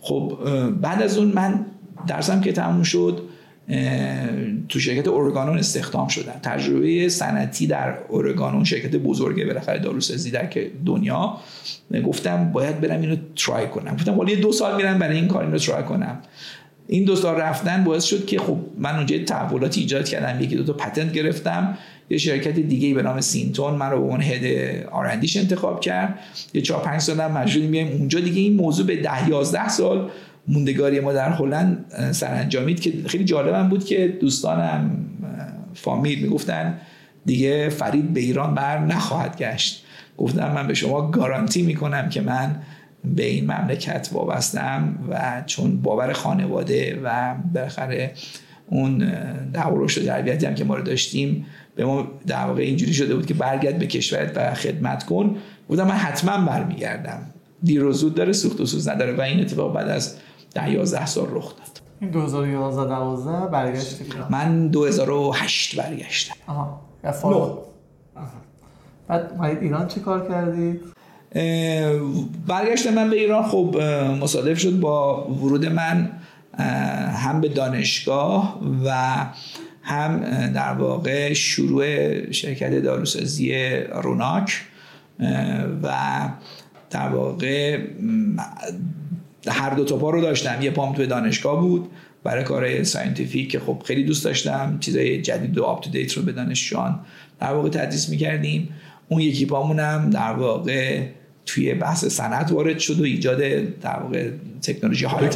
[0.00, 0.38] خب
[0.80, 1.66] بعد از اون من
[2.06, 3.22] درسم که تموم شد
[4.68, 6.40] تو شرکت اورگانون استخدام شدن.
[6.42, 10.48] تجربه سنتی در اورگانون شرکت بزرگه بالاخره داروسازی در
[10.86, 11.36] دنیا
[12.06, 13.94] گفتم باید برم اینو ترای کنم.
[13.94, 16.18] گفتم ولی دو سال میرم برای این کار اینو ترای کنم.
[16.86, 20.44] این دو سال رفتن باعث شد که خب من اونجا تحولاتی ایجاد کردم.
[20.44, 21.78] یکی دو تا پتنت گرفتم.
[22.10, 24.44] یه شرکت دیگه به نام سینتون من رو به اون هد
[24.92, 26.18] آرندیش انتخاب کرد.
[26.54, 30.10] یه چهار پنج سال هم مجبوریم بیایم اونجا دیگه این موضوع به ده یازده سال
[30.48, 34.90] موندگاری ما در هلند سرانجامید که خیلی جالبم بود که دوستانم
[35.74, 36.78] فامیل می‌گفتن
[37.26, 39.84] دیگه فرید به ایران بر نخواهد گشت.
[40.16, 42.56] گفتم من به شما گارانتی می‌کنم که من
[43.04, 48.12] به این مملکت وابستم و چون باور خانواده و بالاخره
[48.66, 49.12] اون
[49.52, 53.26] دعوروش و تربیتی هم که ما رو داشتیم به ما در واقع اینجوری شده بود
[53.26, 55.36] که برگرد به کشورت و خدمت کن.
[55.68, 57.22] بودم من حتما برمیگردم.
[57.62, 60.16] دیر و زود داره سوخت و سوز نداره و این اتفاق بعد از
[60.58, 61.80] ده یازده سال رخ داد.
[62.00, 66.34] این 2011 12 برگشتی من 2008 برگشتم.
[66.46, 66.80] آها
[67.24, 67.58] نو.
[69.08, 70.80] بعد ایران چی کار کردید؟
[72.46, 73.42] برگشت من به ایران.
[73.42, 73.76] خب
[74.20, 76.10] مصادف شد با ورود من
[77.14, 79.16] هم به دانشگاه و
[79.82, 80.20] هم
[80.52, 81.84] در واقع شروع
[82.32, 84.60] شرکت داروسازی روناک
[85.82, 85.96] و
[86.90, 87.78] در واقع
[89.50, 90.62] هر دو تا پا رو داشتم.
[90.62, 91.90] یه پام توی دانشگاه بود
[92.24, 94.76] برای کار scientific که خب خیلی دوست داشتم.
[94.80, 97.00] چیزای جدید و up to date رو به دانشجویان
[97.40, 98.68] در واقع تدریس می‌کردیم.
[99.08, 101.02] اون یکی پامونم در واقع
[101.46, 103.38] توی بحث صنعت وارد شد و ایجاد
[103.80, 104.30] در واقع
[104.62, 105.28] تکنولوژی های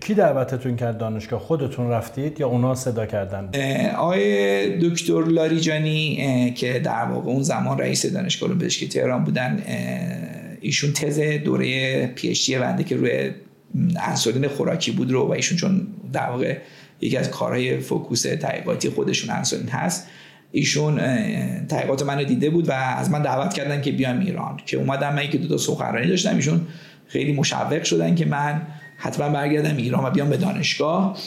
[0.00, 3.50] کی دعوتتون کرد دانشگاه؟ خودتون رفتید یا اونا صدا کردن؟
[3.96, 9.62] آقای دکتر لاریجانی که در واقع اون زمان رئیس دانشگاه پزشکی تهران بودن
[10.60, 13.30] ایشون تز دوره PhD بنده که روی
[13.96, 16.58] انسولین خوراکی بود رو و ایشون چون در واقع
[17.00, 20.06] یکی از کارهای focus تحقیقاتی خودشون انسولین هست
[20.52, 20.96] ایشون
[21.66, 24.60] تحقیقات منو دیده بود و از من دعوت کردن که بیام ایران.
[24.66, 26.60] که اومدم من که دو تا سخنرانی داشتم ایشون
[27.06, 28.62] خیلی مشوق شدن که من
[28.96, 31.18] حتما برگردم ایران و بیام به دانشگاه.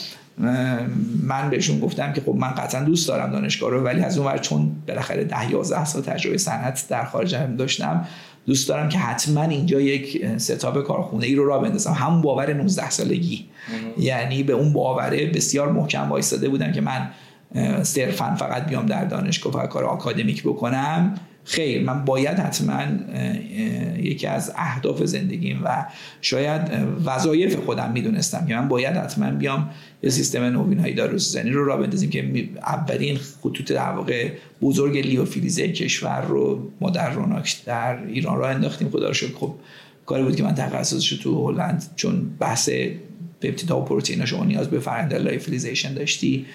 [1.22, 4.72] من بهشون گفتم که خب من قطعا دوست دارم دانشگاه رو ولی از اون چون
[4.88, 8.06] بالاخره ده 11 سال تجربه صنعت در خارج داشتم
[8.46, 11.92] دوست دارم که حتما اینجا یک ستاپ کارخونه ای رو را بندازم.
[11.92, 13.46] همون باور 19 سالگی.
[13.98, 17.10] یعنی به اون باوره بسیار محکم وایستاده بودم که من
[17.82, 21.14] صرفا فقط بیام در دانشگاه و کار آکادمیک بکنم.
[21.44, 22.82] خیر من باید حتما
[23.98, 25.86] یکی از اهداف زندگیم و
[26.20, 26.60] شاید
[27.04, 28.46] وظایف خودم می‌دونستم.
[28.46, 29.70] که من باید حتما بیام
[30.02, 34.30] یه سیستم نوین های داروسازی رو راه بندازیم که اولین خطوط در واقع
[34.62, 38.90] بزرگ لیوفیلیزه کشور رو ما در روناک در ایران راه انداختیم.
[38.90, 39.54] خدا رو شکر خب
[40.06, 42.70] کاری بود که من تخصصش تو هلند چون بحث
[43.40, 46.46] پپتیدا و پروتئین شما نیاز به فرآیند lyophilization داشتی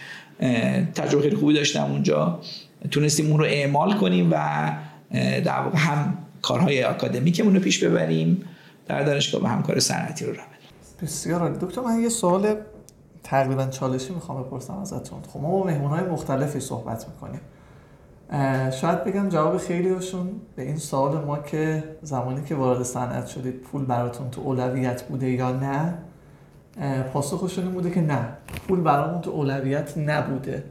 [0.95, 2.41] تجربه خیلی خوبی داشتم اونجا.
[2.91, 4.35] تونستیم اون رو اعمال کنیم و
[5.45, 8.43] در واقع هم کارهای آکادمیکمون رو پیش ببریم
[8.87, 10.39] در دانشگاه و هم کار صنعتی رو رو
[11.01, 11.57] بسیار عالی.
[11.61, 12.55] دکتر من یه سوال
[13.23, 15.19] تقریبا چالشی می‌خوام بپرسم ازتون.
[15.33, 17.41] خب ما با مهمون مختلفی صحبت می‌کنیم.
[18.71, 23.53] شاید بگم جواب خیلی هاشون به این سوال ما که زمانی که وارد صنعت شدید
[23.53, 25.93] پول براتون تو اولویت بوده یا نه
[27.13, 28.27] پاسخشون بوده که نه
[28.67, 30.63] پول برامون تو اولویت نبوده.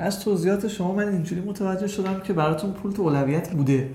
[0.00, 3.88] از توضیحات شما من اینجوری متوجه شدم که براتون پول تو اولویت بوده.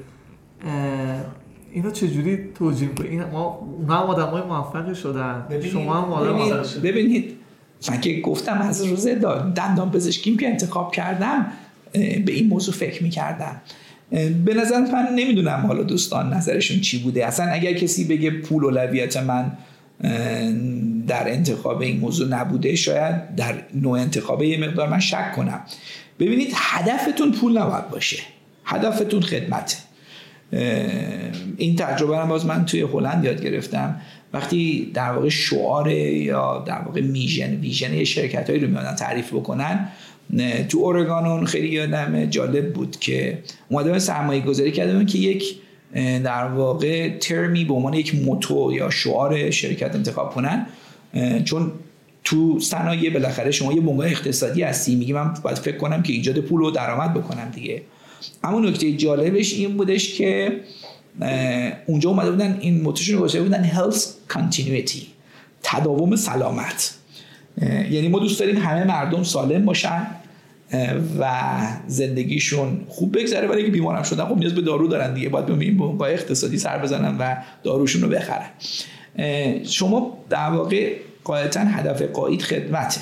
[1.72, 5.46] اینو چجوری توجیه کنید این ما اونا هم آدم های موفقی شدن.
[5.72, 7.36] شما هم آدم ببینید
[7.90, 9.08] من که گفتم از روز
[9.56, 11.46] دندان پزشکیم که انتخاب کردم
[11.94, 13.62] به این موضوع فکر می‌کردم.
[14.46, 17.26] به نظر من نمی‌دونم حالا دوستان نظرشون چی بوده.
[17.26, 19.52] اصلا اگر کسی بگه پول اولویت من
[21.08, 22.76] در انتخاب این موضوع نبوده.
[22.76, 25.62] شاید در نوع انتخاب یه مقدار من شک کنم.
[26.20, 28.18] ببینید هدفتون پول نباید باشه.
[28.66, 29.78] هدفتون خدمته.
[31.58, 34.02] این تجربه رو باز من توی هلند یاد گرفتم.
[34.34, 39.34] وقتی در واقع شعار یا در واقع میژن ویژن یه شرکت هایی رو میادن تعریف
[39.34, 39.90] بکنن
[40.70, 43.40] تو اورگانون خیلی یادم جالب بود که
[43.70, 45.56] اومده سرمایه گذاری کرده که یک
[45.96, 50.68] در واقع ترمی به عنوان یک موتو یا شعار شرکت انتخاب کنن
[51.46, 51.72] چون
[52.24, 56.40] تو صنایع بالاخره شما یه بنگاه اقتصادی هستی میگی من باید فکر کنم که ایجاد
[56.40, 57.82] پول و درآمد بکنم دیگه.
[58.44, 60.60] اما نکته جالبش این بودش که
[61.86, 64.00] اونجا اومده بودن این موتوشون رو گذاشته بودن health
[64.34, 65.02] continuity
[65.64, 66.96] تداوم سلامت.
[67.92, 70.08] یعنی ما دوست داریم همه مردم سالم باشن.
[71.20, 71.58] و
[71.88, 75.30] زندگیشون خوب بگذره ولی که بیمارم شدن خب نیاز به دارو دارن دیگه.
[75.30, 78.50] باید ببینیم با اقتصادی سر بزنن و داروشون رو بخرن.
[79.64, 83.02] شما در واقع قاعدتا هدف قاید خدمته.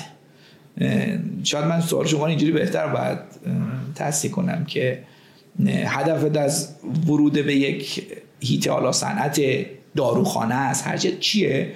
[1.44, 3.18] شاید من سوال شما اینجوری بهتر باید
[3.94, 5.02] تصدیق کنم که
[5.66, 6.74] هدف از
[7.06, 8.06] ورود به یک
[8.40, 9.40] هیت حالا صنعت
[9.96, 11.72] داروخانه است هر چیه؟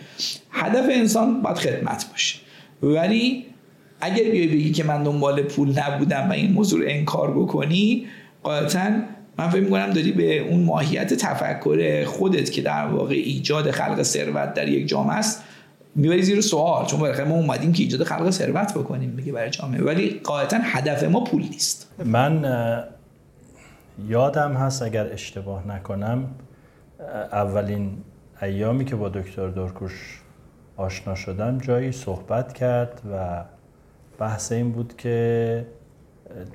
[0.51, 2.39] هدف انسان باید خدمت باشه.
[2.83, 3.47] ولی
[4.05, 8.07] اگر بیای بگی که من دنبال پول نبودم و این موضوع رو انکار بکنی
[8.43, 8.91] قاعدتا
[9.39, 14.55] من فکر می‌کنم داری به اون ماهیت تفکر خودت که در واقع ایجاد خلق ثروت
[14.55, 15.45] در یک جامعه است
[15.95, 16.87] می‌بری زیر سوال.
[16.87, 19.83] چون بالاخره ما اومدیم که ایجاد خلق ثروت بکنیم میگه برای جامعه.
[19.83, 21.95] ولی قاعدتا هدف ما پول نیست.
[22.05, 22.45] من
[24.09, 26.27] یادم هست اگر اشتباه نکنم
[27.33, 27.91] اولین
[28.43, 30.21] ایامی که با دکتر دورکوش
[30.77, 33.45] آشنا شدم جایی صحبت کرد و
[34.23, 35.67] بحث این بود که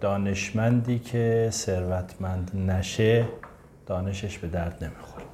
[0.01, 3.25] دانشمندی که ثروتمند نشه
[3.85, 5.25] دانشش به درد نمی‌خوره.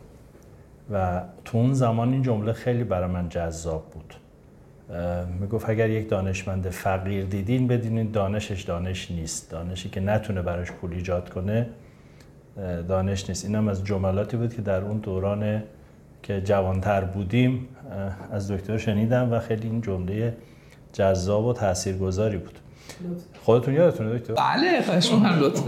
[0.92, 4.14] و تو اون زمان این جمله خیلی برای من جذاب بود.
[5.40, 9.52] می‌گفت اگر یک دانشمند فقیر دیدین بدینین دانشش دانش نیست.
[9.52, 11.70] دانشی که نتونه براش پول ایجاد کنه
[12.88, 13.46] دانش نیست.
[13.46, 15.64] اینم از جملاتی بود که در اون دوران
[16.24, 17.68] که جوانتر بودیم
[18.32, 20.38] از دکتر شنیدم و خیلی این جمله
[20.94, 22.60] جذاب و تاثیرگذاری بود.
[23.42, 25.64] خودتون یادتونه دکتر؟ بله خواهش هم لطف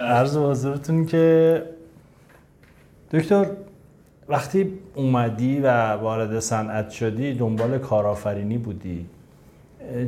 [0.00, 1.62] عرض حضورتون که
[3.12, 3.46] دکتر
[4.28, 9.06] وقتی اومدی و وارد صنعت شدی دنبال کارآفرینی بودی.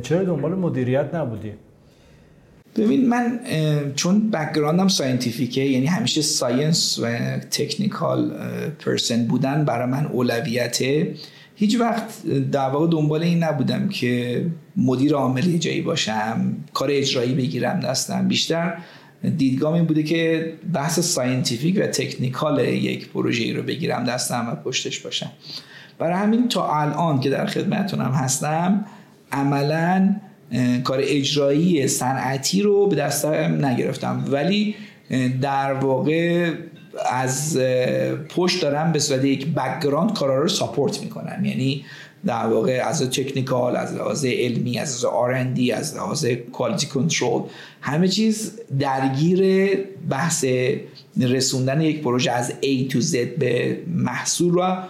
[0.03, 1.53] چرا دنبال مدیریت نبودی؟
[2.75, 3.39] ببین من
[3.95, 7.17] چون background م scientific ه یعنی همیشه science و
[7.51, 8.31] technical
[8.79, 11.13] person بودن برای من اولویته.
[11.61, 14.45] هیچ وقت در واقع دنبال این نبودم که
[14.77, 18.27] مدیر عامل جایی باشم کار اجرایی بگیرم دستم.
[18.27, 18.77] بیشتر
[19.37, 24.99] دیدگاه این بوده که بحث scientific و technical یک پروژه رو بگیرم دستم و پشتش
[24.99, 25.31] باشم.
[25.99, 28.85] برای همین تا الان که در خدمتونم هستم
[29.31, 30.15] عملا
[30.83, 34.25] کار اجرایی صنعتی رو به دستم نگرفتم.
[34.27, 34.75] ولی
[35.41, 36.51] در واقع
[37.11, 37.57] از
[38.29, 41.85] پشت دارم به صورت یک background کارا رو support می‌کنم یعنی
[42.25, 47.41] در واقع از technical از لحاظ علمی از لحاظ R&D از لحاظ quality control
[47.81, 49.69] همه چیز درگیر
[50.09, 50.45] بحث
[51.21, 54.83] رسوندن یک پروژه از A to Z به محصول را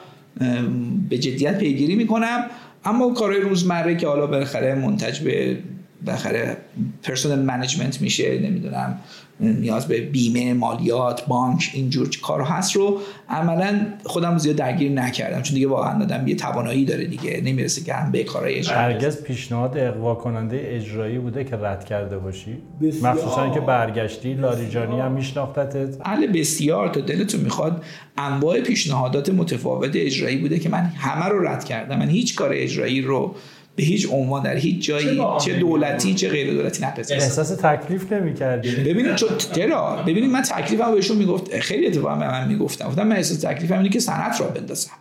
[1.10, 2.45] به جدیت پیگیری می‌کنم.
[2.86, 5.58] اما کارهای روزمره که حالا بالاخره منتج به
[6.06, 6.58] بالاخره
[7.03, 8.99] personnel management میشه نمی‌دونم
[9.42, 15.42] نیاز به بیمه مالیات بانک اینجور کار هست رو عملا خودم زیاد درگیر نکردم.
[15.42, 17.42] چون دیگه واقعا آدم یه توانایی داره دیگه.
[17.46, 22.18] نمی‌رسه که هم به کارهای اجرایی هرگز پیشنهاد اغوا کننده اجرایی بوده که رد کرده
[22.18, 22.58] باشی.
[23.04, 26.88] مخصوصا که برگشتی لاریجانی هم میشناختت بله بسیار.
[26.88, 27.84] تا دلتون می‌خواد
[28.18, 32.00] انواع پیشنهادات متفاوت اجرایی بوده که من همه رو رد کردم.
[32.00, 33.36] من هیچ کار اجرایی رو
[33.76, 38.76] به هیچ عنوان در هیچ جایی چه دولتی چه غیر دولتی نپذیرفتم احساس تکلیف نمی‌کردی؟
[38.76, 43.15] ببینید چون چرا؟ ببینید من تکلیفم بهشون می‌گفت خیلی اتفاقا به من می‌گفتم گفتم من
[43.15, 44.91] احساس تکلیفم اینه که صنعت را بندازم.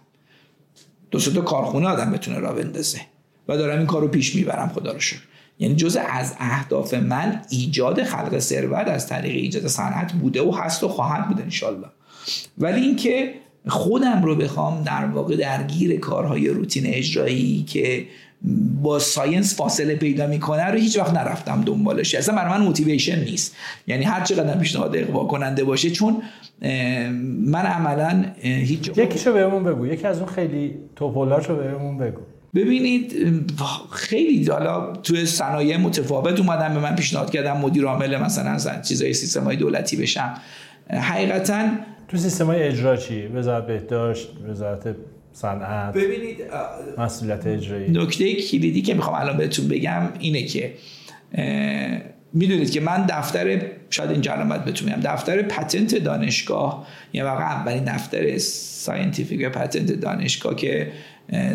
[1.11, 3.01] دو تا کارخونه آدم بتونه را بندازه
[3.49, 5.21] و دارم این کارو پیش می‌برم خدا رو شکر.
[5.59, 10.85] یعنی جزء از اهداف من ایجاد خلق ثروت از طریق ایجاد صنعت بوده و هست
[10.85, 11.87] و خواهد بود انشالله
[12.59, 13.35] ولی اینکه
[13.69, 18.07] خودم رو بخوام در واقع درگیر کارهای روتین اجرایی که
[18.83, 22.15] با science فاصله پیدا می‌کنه رو هیچ وقت نرفتم دنبالش.
[22.15, 23.57] اصلا برای من motivation نیست.
[23.87, 26.23] یعنی هر چقدر پیشنهاد اغوا کننده باشه چون
[27.47, 29.87] من عملا هیچ یکیشو بهمون بگو.
[29.87, 32.21] یکی از اون خیلی توپولاشو بهمون بگو.
[32.55, 33.15] ببینید
[33.93, 39.45] خیلی حالا توی صنایع متفاوت اومدن به من پیشنهاد کردم مدیر عامل مثلا چیزای سیستم
[39.45, 40.35] های دولتی بشم.
[40.91, 41.69] حقیقتا
[42.09, 44.97] تو سیستم های اجرا چی؟ وزارت بهداشت، وزارت
[45.33, 46.37] صنعت ببینید
[46.99, 47.91] مسئولیت اجرایی.
[47.91, 50.75] نکته کلیدی که می‌خوام الان بهتون بگم اینه که
[52.33, 57.85] می‌دونید که من دفتر شاید این علامت بهتون میگم دفتر patent دانشگاه یه واقع اولین
[57.85, 60.93] دفتر scientific patent دانشگاه که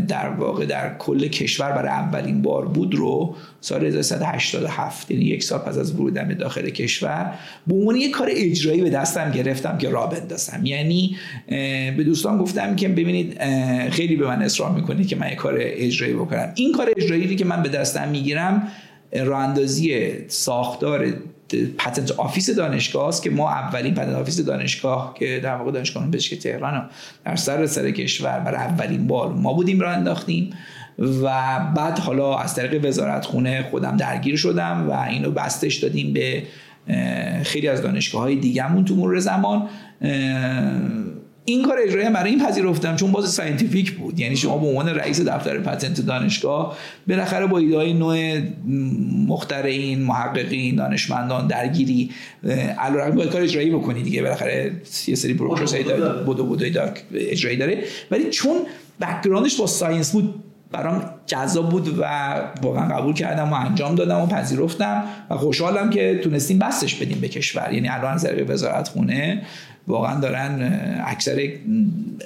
[0.08, 5.60] در واقع در کل کشور برای اولین بار بود رو سال 1387 یعنی یک سال
[5.60, 7.34] پس از ورودم داخل کشور
[7.68, 10.66] به عنوان یک کار اجرایی به دستم گرفتم که راه بندازم.
[10.66, 11.18] یعنی
[11.98, 13.44] به دوستان گفتم که ببینید
[13.90, 16.52] خیلی به من اصرار می‌کنید که من یک کار اجرایی بکنم.
[16.56, 18.68] این کار اجرایی که من به دستم می‌گیرم
[19.14, 21.14] راه اندازی ساختار
[21.78, 26.36] patent office دانشگاه است که ما اولین patent office دانشگاه که در واقع دانشگاه پزشکی
[26.36, 26.90] تهران
[27.26, 30.50] در سراسر کشور برای اولین بار ما بودیم راه انداختیم
[31.00, 36.44] و بعد حالا از طریق وزارتخونه خودم درگیر شدم و اینو بسطش دادیم به
[37.44, 39.70] خیلی از دانشگاه های دیگهمون تو مرور زمان
[41.46, 44.20] این کار اجرایی برای این پذیرفتم چون باز scientific بود.
[44.20, 46.78] یعنی شما به عنوان رئیس دفتر patent دانشگاه
[47.08, 48.40] بالاخره با ایده های نوع
[49.28, 52.12] مخترعین محققین دانشمندان درگیری
[52.80, 54.22] علیرغم باید کار اجرایی بکنی دیگه.
[54.22, 54.72] بالاخره
[55.08, 56.46] یه سری پروسه داره بدو.
[56.46, 56.66] بدو
[57.14, 57.84] اجرایی داره.
[58.12, 58.56] ولی چون
[59.02, 62.04] background ش با science بود برام جذاب بود و
[62.62, 67.28] واقعا قبول کردم و انجام دادم و پذیرفتم و خوشحالم که تونستیم بسطش بدیم به
[67.28, 67.74] کشور.
[67.74, 69.42] یعنی الان از وزارتخونه
[69.88, 70.72] واقعا دارن
[71.06, 71.50] اکثر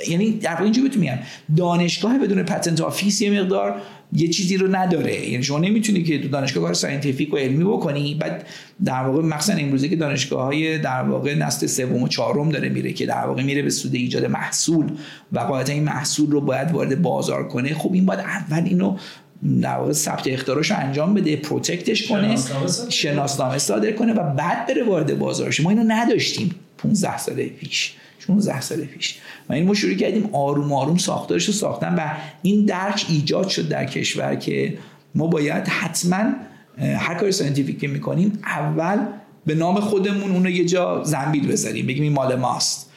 [0.08, 1.18] یعنی در واقع اینجوری میگم
[1.58, 3.82] دانشگاه بدون patent office یه مقدار
[4.14, 5.30] یه چیزی رو نداره.
[5.30, 8.48] یعنی شما نمی‌تونی که تو دانشگاه کار scientific و علمی بکنی بعد
[8.86, 12.94] در واقع مخصوصا امروزه که دانشگاه های در واقع نسل سوم و چهارم داره میره
[12.94, 14.86] که در واقع میره به سود ایجاد محصول
[15.32, 17.74] و قاعدتا این محصول رو باید وارد بازار کنه.
[17.74, 18.98] خب این باید اول اینو
[19.62, 22.36] در واقع ثبت اختراعش انجام بده protect ش کنه
[22.90, 24.14] شناسنامه صادر کنه.
[24.14, 26.56] و بعد بره وارد بازار ما اینو نداشتیم.
[26.84, 29.18] 15 سال پیش 16 سال پیش.
[29.50, 32.10] و این ما شروع کردیم آروم آروم ساختارش رو ساختن و
[32.42, 34.78] این درک ایجاد شد در کشور که
[35.16, 36.24] ما باید حتما
[36.78, 38.98] هر کار scientific که می‌کنیم اول
[39.46, 42.90] به نام خودمون اونو یه جا زنبیل بذاریم بگیم این مال ماست.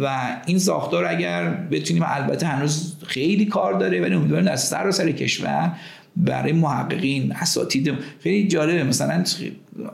[0.00, 5.72] و این ساختار اگر بتونیم البته هنوز خیلی کار داره ولی امیدوارم در سراسر کشور
[6.16, 8.84] برای محققین اساتید خیلی جالبه.
[8.84, 9.24] مثلا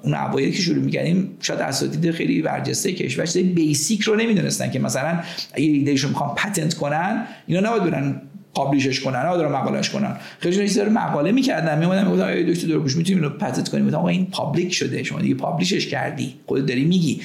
[0.02, 4.78] اون اوایلی که شروع می‌کردیم شاید اساتید خیلی برجسته کشور چیزای basic رو نمی‌دونستن که
[4.78, 5.20] مثلا
[5.52, 8.22] اگه ایدهشو می‌خوان patent کنن اینا نباید برن
[8.54, 10.16] publish ش کنن نه دارن مقالهش کنن.
[10.38, 13.84] خیلی چیزا مقاله می‌کردن میومدن می‌گفتن آیا دکتر درکوش می‌تونیم اینو patent کنیم.
[13.84, 16.34] مثلا این public شده شما دیگه publish ش کردی.
[16.46, 17.20] خودت داری میگی.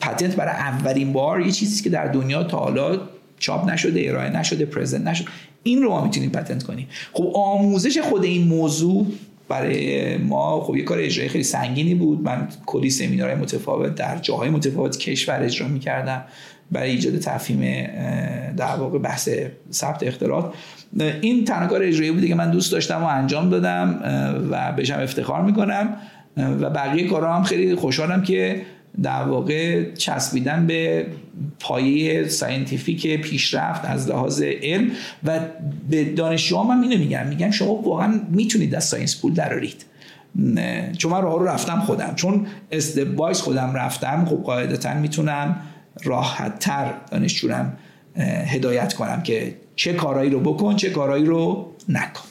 [0.00, 3.00] patent برای اولین بار یه چیزی که در دنیا تا حالا
[3.38, 5.28] چاپ نشده ارائه نشده پرزنت نشده.
[5.62, 6.88] این رو ما می‌تونیم پتنت کنیم.
[7.12, 9.06] خب آموزش خود این موضوع
[9.48, 12.22] برای ما خب یه کار اجرایی خیلی سنگینی بود.
[12.22, 16.24] من کلی سمینارهای متفاوت در جاهای متفاوت کشور اجرا می‌کردم
[16.72, 17.86] برای ایجاد تفهیم
[18.56, 19.28] در واقع بحث
[19.72, 20.54] ثبت اختراعات.
[21.20, 24.00] این تنها کار اجرایی بودی که من دوست داشتم و انجام دادم
[24.50, 25.96] و بهشم افتخار می‌کنم
[26.36, 28.62] و بقیه کارها هم خیلی خوشحالم که
[29.02, 31.06] در واقع چسبیدن به
[31.60, 34.90] پایه scientific پیشرفت از لحاظ علم
[35.24, 35.40] و
[35.90, 39.84] به دانشجوام هم اینو میگم میگم شما واقعا می‌تونید از science پول درارید
[40.98, 42.14] چون من راه رو رفتم خودم.
[42.14, 45.60] چون step by step خودم رفتم خب قاعدتا می‌تونم
[46.04, 47.76] راحت تر دانشجورم
[48.46, 52.24] هدایت کنم که چه کارایی رو بکن چه کارایی رو نکن.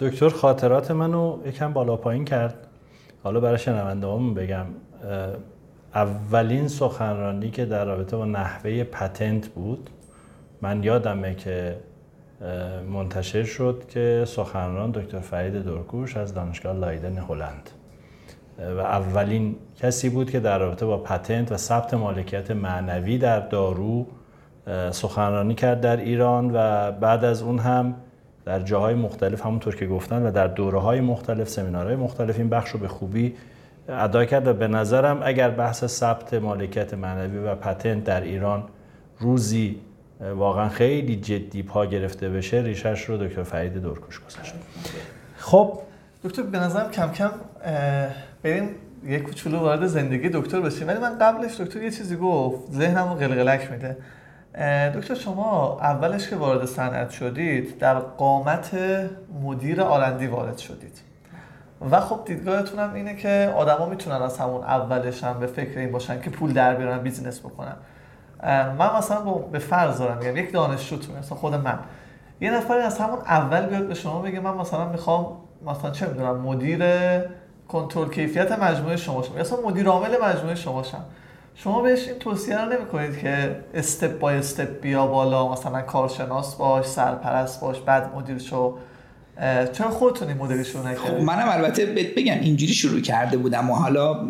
[0.00, 2.54] دکتر خاطرات منو یکم بالا پایین کرد.
[3.24, 4.66] حالا برای شنونده بگم
[5.94, 9.90] اولین سخنرانی که در رابطه با نحوه پتنت بود
[10.62, 11.76] من یادمه که
[12.92, 17.70] منتشر شد که سخنران دکتر فرید دورکوش از دانشگاه لایدن هلند.
[18.58, 24.06] و اولین کسی بود که در رابطه با پتنت و ثبت مالکیت معنوی در دارو
[24.90, 27.94] سخنرانی کرد در ایران و بعد از اون هم
[28.46, 32.70] در جاهای مختلف همونطور که گفتن و در دوره های مختلف سمینارهای مختلف این بخش
[32.70, 33.34] رو به خوبی
[33.88, 34.46] ادا کرد.
[34.46, 38.64] و به نظرم اگر بحث ثبت مالکیت معنوی و پتنت در ایران
[39.18, 39.80] روزی
[40.36, 44.54] واقعا خیلی جدی پا گرفته بشه ریشش رو دکتر فرید دورکوش گذاشت.
[45.36, 45.78] خب.
[46.24, 47.30] دکتر به نظرم کم کم
[48.42, 48.68] بریم
[49.06, 50.88] یک کوچولو وارد زندگی دکتر بشیم.
[50.88, 53.96] ولی من قبلش دکتر یه چیزی گفت ذهنم رو قلقلک میده.
[54.94, 58.70] دکتر شما اولش که وارد صنعت شدید در قامت
[59.42, 61.00] مدیر آرندی وارد شدید.
[61.90, 65.92] و خب دیدگاهتون هم اینه که آدما می‌تونن از همون اولش هم به فکر این
[65.92, 67.76] باشن که پول در بیارن بیزینس بکنن.
[68.78, 71.78] من مثلا به فرض دارم میگم یک دانشجوتون مثلا خود من.
[72.40, 75.26] یه نفری از همون اول بیاد به شما بگه من مثلا می‌خوام
[75.66, 76.84] مثلا چه می‌دونم مدیر
[77.68, 79.34] کنترل کیفیت مجموعه شما شم.
[79.34, 81.04] یا اصلا مدیر عامل مجموعه شما شم.
[81.56, 86.54] شما بهش این توصیه رو نمی کنید که استپ بای استپ بیا بالا مثلا کارشناس
[86.54, 88.76] باش سرپرست باش بعد مدیر شو.
[89.72, 91.86] چرا خودتون این شروع نکردید؟ خب منم البته
[92.16, 94.28] بگم اینجوری شروع کرده بودم و حالا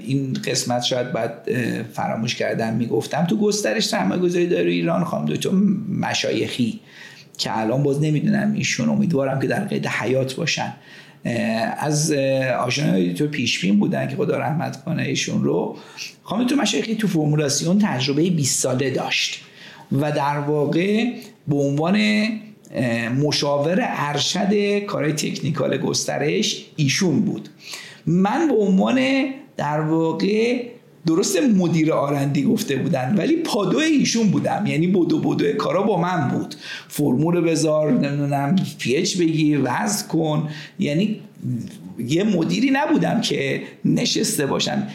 [0.00, 1.48] این قسمت شاید بعد
[1.92, 3.24] فراموش کردم می‌گفتم.
[3.24, 5.52] تو گسترش سرمایه گذاری داره ایران خواهم دو
[6.00, 6.80] مشایخی
[7.38, 10.72] که الان باز نمی‌دونم ایشون امیدوارم که در قید حیات باشن.
[11.78, 12.12] از
[12.60, 15.76] آشنای تو پیشبین بودن که خدا رحمت کنه ایشون رو.
[16.22, 19.40] خانم تو مشایخی تو فرمولاسیون تجربه 20 ساله داشت
[19.92, 21.10] و در واقع
[21.48, 22.28] به عنوان
[23.22, 27.48] مشاور ارشد کارهای تکنیکال گسترش ایشون بود.
[28.06, 29.24] من به عنوان
[29.56, 30.62] در واقع
[31.06, 34.64] درست مدیر آرندی گفته بودن ولی پادو ایشون بودم.
[34.66, 36.54] یعنی بودو بودو کارا با من بود.
[36.88, 40.48] فرمول بذار نمی‌دونم pH بگیر وزن کن.
[40.78, 41.20] یعنی
[41.98, 44.88] یه مدیری نبودم که نشسته باشم.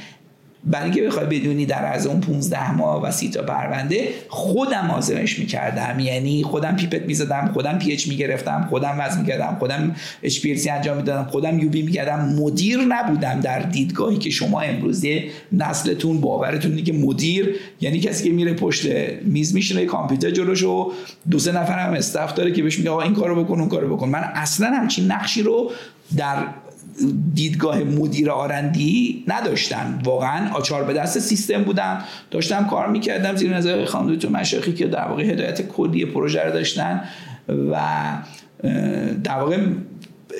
[0.65, 5.39] برای اینکه بخوای بدونی در از اون 15 ماه و سی تا پرونده خودم آزمایش
[5.39, 5.99] می‌کردم.
[5.99, 11.59] یعنی خودم پیپت می‌زدم خودم pH می‌گرفتم خودم وزن می‌کردم خودم HP انجام می‌دادم خودم
[11.59, 12.19] UV می‌کردم.
[12.19, 18.53] مدیر نبودم در دیدگاهی که شما امروزه نسلتون باورتون که مدیر یعنی کسی که میره
[18.53, 18.85] پشت
[19.23, 20.91] میز میشینه کامپیوتر جلوش و
[21.31, 23.95] دو سه نفر هم استاف داره که بهش میگه آقا این کارو بکن اون کارو
[23.95, 24.09] بکن.
[24.09, 25.71] من اصلا همچین نقشی رو
[26.17, 26.37] در
[27.33, 33.85] دیدگاه مدیر آرندی نداشتم واقعا آچار به دست سیستم بودم داشتم کار می‌کردم زیر نظر
[33.85, 37.01] خانم تو مشاخی که در واقع هدایت کلی پروژه رو داشتن
[37.71, 38.03] و
[39.23, 39.57] در واقع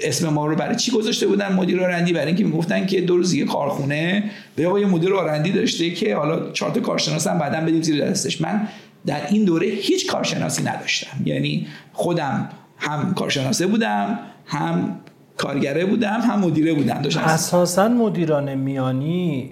[0.03, 3.35] اسم ما رو برای چی گذاشته بودن مدیر آرندی؟ برای اینکه می‌گفتن که دو روز
[3.35, 4.23] کارخونه
[4.55, 8.41] به یه مدیر آرندی داشته که حالا چهار تا کارشناس هم بعدا بدیم زیر دستش.
[8.41, 8.67] من
[9.05, 11.17] در این دوره هیچ کارشناسی نداشتم.
[11.25, 14.99] یعنی خودم هم کارشناسه بودم هم
[15.37, 19.51] کارگره بودم هم مدیره بودم داشتم اساسا مدیران میانی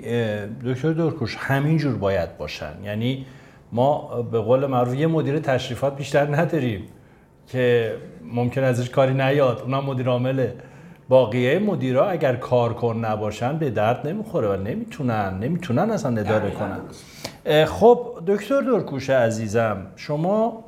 [0.66, 2.74] دکتر دورکوش همینجور باید باشن.
[2.84, 3.26] یعنی
[3.72, 6.84] ما به قول معروف یه مدیر تشریفات بیشتر نداریم
[7.48, 7.96] که
[8.34, 9.62] ممکن ازش کاری نیاد.
[9.62, 10.54] اونم مدیر عامله
[11.10, 11.60] باقیه.
[11.60, 16.80] مدیرا اگر کارکن نباشن به درد نمی‌خوره و نمی‌تونن نمی‌تونن اصلا اداره کنن.
[17.66, 20.64] خب دکتر دورکوش عزیزم شما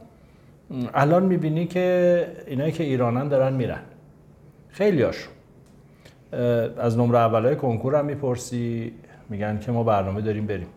[0.94, 3.80] الان می‌بینی که اینایی که ایرانن دارن میرن.
[4.78, 5.34] خیلی هاشون
[6.78, 8.94] از نمره اولای کنکور هم می‌پرسی.
[9.30, 10.68] میگن که ما برنامه داریم بریم.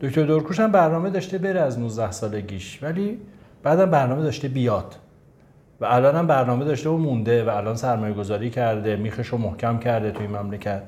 [0.00, 2.82] دکتر دورکوش هم برنامه داشته بره از 19 سالگیش.
[2.82, 3.18] ولی
[3.62, 4.94] بعدم برنامه داشته بیاد.
[5.80, 9.78] و الان هم برنامه داشته و مونده و الان سرمایه گذاری کرده میخش رو محکم
[9.78, 10.82] کرده توی مملکت.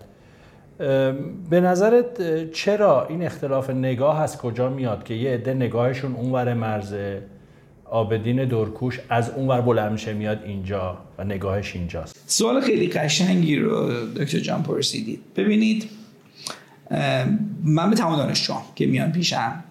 [1.50, 7.22] به نظرت چرا این اختلاف نگاه از کجا میاد که یه عده نگاهشون اونور مرزه؟
[7.90, 12.24] آبدین دورکوش از اونور بلند میشه میاد اینجا و نگاهش اینجاست.
[12.26, 15.20] سوال خیلی قشنگی رو دکتر جان پرسیدید.
[15.36, 15.90] ببینید
[17.64, 19.64] من به تمام دانشجوام که میان پیشم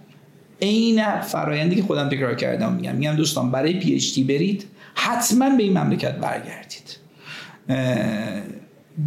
[0.62, 2.96] عین فرایندی که خودم تکرار کردم میگم.
[2.96, 4.66] میگم دوستان برای PhD برید
[4.96, 6.98] حتما به این مملکت برگردید.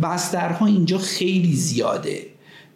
[0.03, 2.32] بسترها اینجا خیلی زیاده.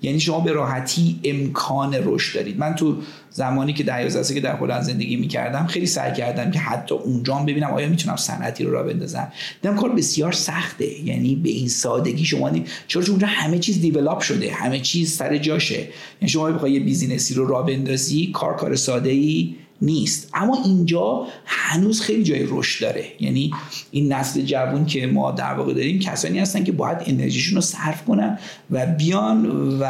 [0.07, 2.59] یعنی شما به راحتی امکان رشد دارید.
[2.59, 2.97] من تو
[3.31, 7.35] زمانی که در سال که در هلند زندگی می‌کردم خیلی سعی کردم که حتی اونجا
[7.35, 9.33] ببینم آیا می‌تونم صنعتی رو را بندازم.
[9.63, 11.05] دیدم کار بسیار سخته.
[11.05, 15.39] یعنی به این سادگی شما نیم چرا اونجا همه چیز develop شده همه چیز سر
[15.39, 15.79] جاشه.
[15.79, 20.31] یعنی شما بخوای یه business ی رو را بندازی کار کار ساده ای نیست.
[20.35, 23.05] اما اینجا هنوز خیلی جای رشد داره.
[23.21, 23.53] یعنی
[23.91, 28.05] این نسل جوون که ما در واقع داریم کسانی هستن که باید انرژیشون رو صرف
[28.05, 28.39] کنن
[28.71, 29.47] و بیان
[29.81, 29.87] و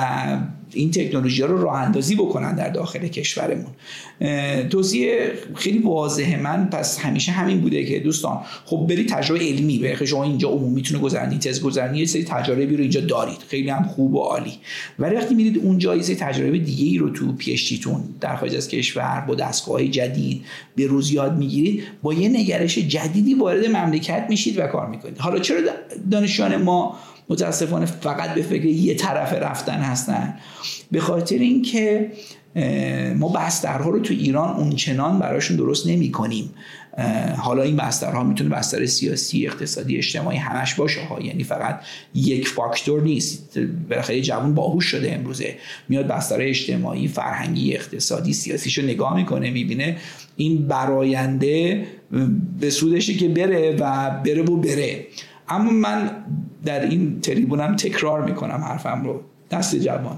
[0.72, 3.72] این تکنولوژی رو راه اندازی بکنن در داخل کشورمون.
[4.70, 6.36] توصیه خیلی واضحه.
[6.36, 10.74] من پس همیشه همین بوده که دوستان خب برید تجربه علمی به شما اینجا عمومی
[10.74, 13.38] می‌تونه گذرنی تز گذرنی یه سری تجاربی رو اینجا دارید.
[13.48, 14.52] خیلی هم خوب و عالی.
[14.98, 18.56] ولی وقتی میرید اونجا یه سری تجربه دیگه ای رو تو پی تون در خارج
[18.56, 20.44] از کشور با دستگاه جدید
[20.76, 25.18] به روز یاد می‌گیرید با یه نگرش جدیدی وارد مملکت میشید و کار می‌کنید.
[25.18, 25.60] حالا چرا
[26.10, 26.96] دانشجویان ما
[27.28, 30.34] متاسفانه فقط به فکر یه طرف رفتن هستن.
[30.90, 32.12] به خاطر اینکه
[33.16, 36.50] ما بسترها رو تو ایران اونچنان براشون درست نمی کنیم
[37.36, 41.20] حالا این بسترها می‌تونه بستر سیاسی اقتصادی اجتماعی همش باشه ها.
[41.20, 41.80] یعنی فقط
[42.14, 43.58] یک فاکتور نیست.
[43.90, 45.56] بالاخره جوان باهوش شده امروزه.
[45.88, 49.96] میاد بستر اجتماعی فرهنگی اقتصادی سیاسیشو نگاه می‌کنه می‌بینه
[50.36, 51.86] این براینده
[52.60, 55.06] به سودشه که بره و بره و بره.
[55.48, 56.10] اما من
[56.66, 59.20] در این تریبونم تکرار می‌کنم حرفم رو.
[59.50, 60.16] دست جوان.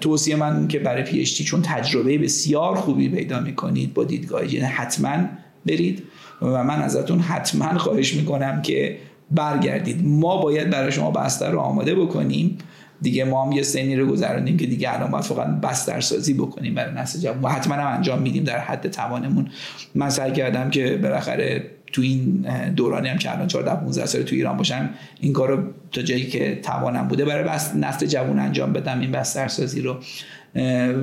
[0.00, 5.18] توصیه من که برای پیشتی چون تجربه بسیار خوبی پیدا می‌کنید با دیدگاه جنه حتما
[5.66, 6.02] برید
[6.42, 8.96] و من ازتون حتما خواهش می‌کنم که
[9.30, 10.06] برگردید.
[10.06, 12.58] ما باید برای شما بستر رو آماده بکنیم.
[13.02, 16.74] دیگه ما هم یه سنی رو گذراندیم که دیگه الان باید فقط بستر سازی بکنیم
[16.74, 17.42] برای نسل جوان.
[17.42, 19.48] و حتما هم انجام میدیم در حد توانمون.
[19.94, 24.34] من سعی کردم که بالاخره تو این دورانی هم که الان 14 15 سال تو
[24.34, 24.90] ایران باشم
[25.20, 29.80] این کارو تا جایی که توانم بوده برای بس نسل جوان انجام بدم این بسترسازی
[29.80, 29.96] رو.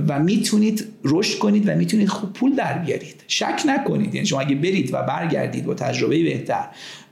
[0.07, 3.23] و می‌تونید رشد کنید و می‌تونید خوب پول در بیارید.
[3.27, 4.15] شک نکنید.
[4.15, 6.65] یعنی شما اگه برید و برگردید با تجربه بهتر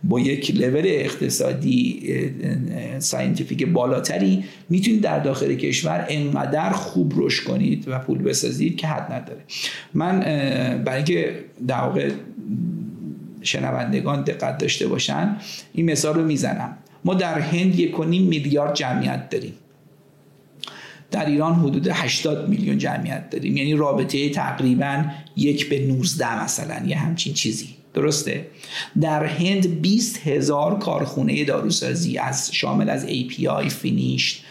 [0.04, 2.02] با یک لول اقتصادی
[3.00, 9.14] scientific بالاتری می‌تونید در داخل کشور انقدر خوب رشد کنید و پول بسازید که حد
[9.14, 9.42] نداره.
[9.94, 10.20] من
[10.86, 12.10] برای اینکه در واقع
[13.42, 15.38] شنوندگان دقت داشته باشن
[15.74, 16.78] این مثال رو می‌زنم.
[17.06, 19.54] ما در هند یک میلیارد جمعیت داریم.
[21.12, 23.58] در ایران حدود 80 میلیون جمعیت داریم.
[23.58, 27.68] یعنی رابطه تقریبا یک به 19 مثلا یه همچین چیزی.
[27.94, 28.48] درسته؟
[29.02, 34.46] در هند 20 هزار کارخونه داروسازی از شامل از API فینیشت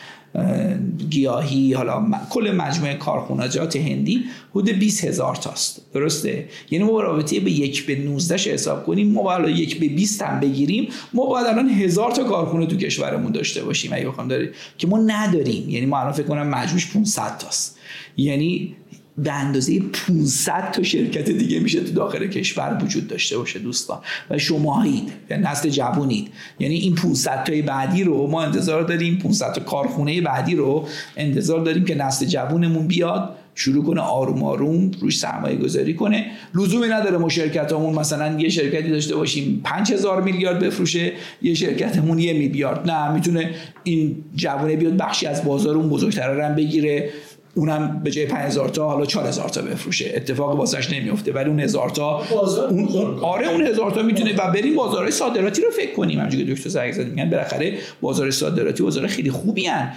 [1.11, 5.80] گیاهی حالا کل مجموعه کارخونجات هندی حدود 20 هزار تاست.
[5.95, 10.22] درسته؟ یعنی ما رابطه به یک به 19 حساب کنیم ما باید یک به 20
[10.22, 14.51] هم بگیریم ما باید الان هزار تا کارخونه تو کشورمون داشته باشیم اگه بخوام داریم
[14.78, 15.70] که ما نداریم.
[15.70, 17.78] یعنی ما الان فکر کنم مجموعش 500 تاست.
[18.16, 18.76] یعنی
[19.19, 23.99] به اندازه 500 تا شرکت دیگه میشه تو داخل کشور وجود داشته باشه دوستان.
[24.31, 29.53] و شماهید و نسل جوونید یعنی این 500 تای بعدی رو ما انتظار داریم 500
[29.53, 35.19] تا کارخونه بعدی رو انتظار داریم که نسل جوونمون بیاد شروع کنه آروم آروم روش
[35.19, 36.27] سرمایه گذاری کنه.
[36.55, 41.12] لزومی نداره ما شرکتمون مثلا یه شرکتی داشته باشیم 5000 میلیارد بفروشه
[41.43, 42.91] یه شرکتمون یه میلیارد.
[42.91, 43.51] نه می‌تونه
[43.85, 47.11] این جوونه بیاد بخشی از بازار اون بزرگتره رو بگیره.
[47.55, 50.13] اونم به جای 5000 تا حالا 4000 تا بفروشه.
[50.15, 52.23] اتفاق واسش نمیفته ولی اون هزار تا
[52.71, 56.19] اون, اون آره اون هزار تا می‌تونه و بریم بازارهای صادراتی رو فکر کنیم.
[56.19, 59.93] همونجوری که دکتر زنگ زد میگن بالاخره بازار صادراتی بازار خیلی خوبی ان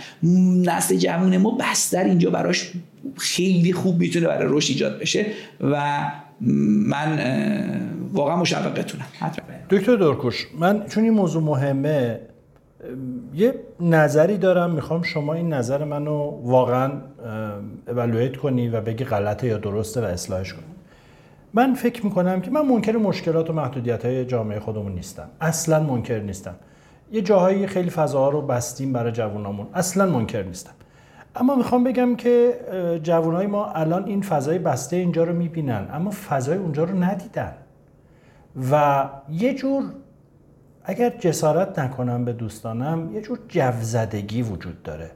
[0.61, 2.71] نسل جوون ما بستر اینجا براش
[3.17, 5.25] خیلی خوب می‌تونه برای رشد ایجاد بشه
[5.61, 6.01] و
[6.41, 7.19] من
[8.13, 9.05] واقعا مشوقتونم
[9.69, 12.19] دکتر دورکوش من چون این موضوع مهمه
[13.33, 16.91] یه نظری دارم می‌خوام شما این نظر منو واقعا
[17.87, 20.63] اولویت کنی و بگی غلطه یا درسته و اصلاحش کنی.
[21.53, 25.29] من فکر می‌کنم که من منکر مشکلات و محدودیت های جامعه خودمون نیستم.
[25.41, 26.55] اصلا منکر نیستم.
[27.11, 30.73] یه جاهایی خیلی فضاها رو بستیم برای جوانامون اصلا منکر نیستم.
[31.35, 32.53] اما می‌خوام بگم که
[33.03, 37.53] جوانای ما الان این فضای بسته اینجا رو می‌بینن اما فضای اونجا رو ندیدن.
[38.71, 39.83] و یه جور
[40.83, 45.11] اگر جسارت نکنم به دوستانم یه جور جوزدگی وجود داره.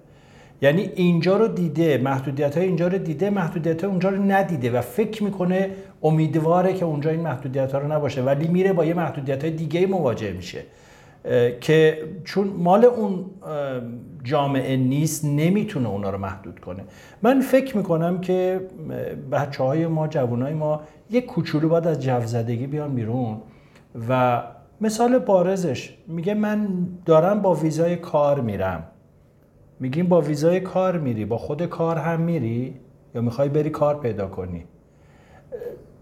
[0.62, 4.82] یعنی اینجا رو دیده محدودیت های اینجا رو دیده محدودیت های اونجا رو ندیده و
[4.82, 5.70] فکر می‌کنه
[6.04, 9.88] امیدواره که اونجا این محدودیت ها رو نباشه ولی میره با یه محدودیت های دیگه
[9.88, 10.62] مواجه میشه.
[11.62, 13.26] که چون مال اون
[14.24, 16.84] جامعه نیست نمی‌تونه اونا رو محدود کنه.
[17.22, 18.62] من فکر می‌کنم که
[19.32, 23.38] بچه های ما جوانای ما یه کوچولو باید از جوزدگی بیان بیرون
[24.10, 24.44] و
[24.82, 25.94] مثال بارزش.
[26.08, 28.84] میگه من دارم با ویزای کار میرم.
[29.80, 32.74] میگیم با ویزای کار میری با خود کار هم میری؟
[33.16, 34.64] یا می‌خوای بری کار پیدا کنی؟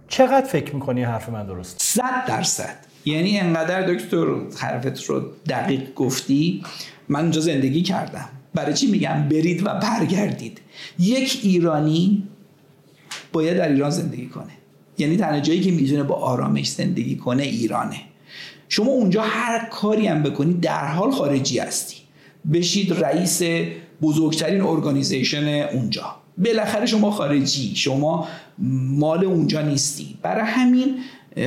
[0.08, 2.76] چقدر فکر می‌کنی حرف من درست صد درصد.
[3.06, 4.26] یعنی انقدر دکتر
[4.58, 6.64] حرفت رو دقیق گفتی
[7.10, 8.30] من اونجا زندگی کردم.
[8.54, 10.62] برای چی میگم؟ برید و برگردید.
[11.00, 12.28] یک ایرانی
[13.34, 14.52] باید در ایران زندگی کنه.
[14.98, 17.98] یعنی تنها جایی که می‌تونه با آرامش زندگی کنه ایرانه.
[18.74, 21.96] شما اونجا هر کاری هم بکنید در حال خارجی هستی.
[22.54, 23.42] بشید رئیس
[24.02, 26.16] بزرگترین ارگانیزیشن اونجا.
[26.38, 28.28] بالاخره شما خارجی شما
[28.98, 30.18] مال اونجا نیستی.
[30.22, 30.96] برای همین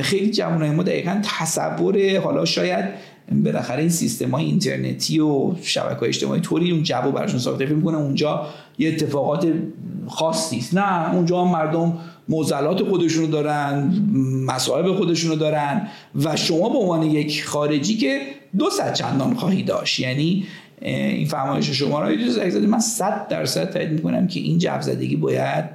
[0.01, 2.85] خیلی جوانای ما دقیقا تصور حالا شاید
[3.43, 7.75] بالاخره این سیستم های اینترنتی و شبکه های اجتماعی طوری اون جو براشون ساخته فکر
[7.75, 8.47] می‌کنه اونجا
[8.77, 9.47] یه اتفاقات
[10.07, 10.73] خاصی است.
[10.77, 11.97] نه اونجا مردم
[12.29, 13.93] موزلات خودشونو دارن
[14.45, 15.87] مصائب خودشونو دارن
[16.23, 18.21] و شما به عنوان یک خارجی که
[18.57, 19.99] دو صد چندان خواهی داشت.
[19.99, 20.47] یعنی
[20.81, 25.65] این فرمایش شما رو اجازه من صد درصد تایید می‌کنم که این جو زدگی باید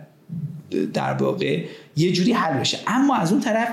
[0.94, 1.64] در واقع
[1.96, 2.78] یه جوری حل بشه.
[2.86, 3.68] اما از اون طرف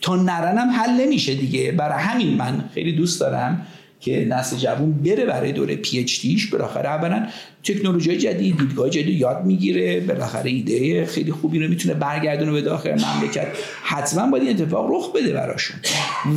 [0.00, 1.72] تا نرنم حل نمیشه دیگه.
[1.72, 3.66] برای همین من خیلی دوست دارم
[4.00, 7.26] که نسل جوون بره برای دوره پی اچ دیش بالاخره اولا
[7.64, 10.00] تکنولوژی جدید دیدگاه جدید یاد می‌گیره.
[10.00, 13.46] بالاخره ایده خیلی خوبی رو می‌تونه برگردونه به داخل مملکت.
[13.82, 15.76] حتما باید این اتفاق رخ بده براشون.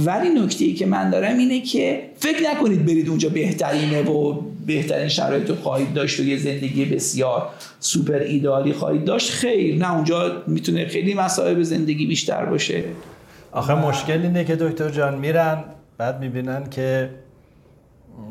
[0.06, 5.08] ولی نکته ای که من دارم اینه که فکر نکنید برید اونجا بهترینه و بهترین
[5.08, 7.50] شرایط رو خواهید داشت و یه زندگی بسیار
[7.80, 9.32] سوپر ایدالی خواهید داشت.
[9.32, 12.84] خیر نه اونجا می‌تونه خیلی مسائل زندگی بیشتر باشه.
[13.52, 15.64] آخه مشکل اینه که دکتر جان میرن
[15.98, 17.10] بعد می‌بینن که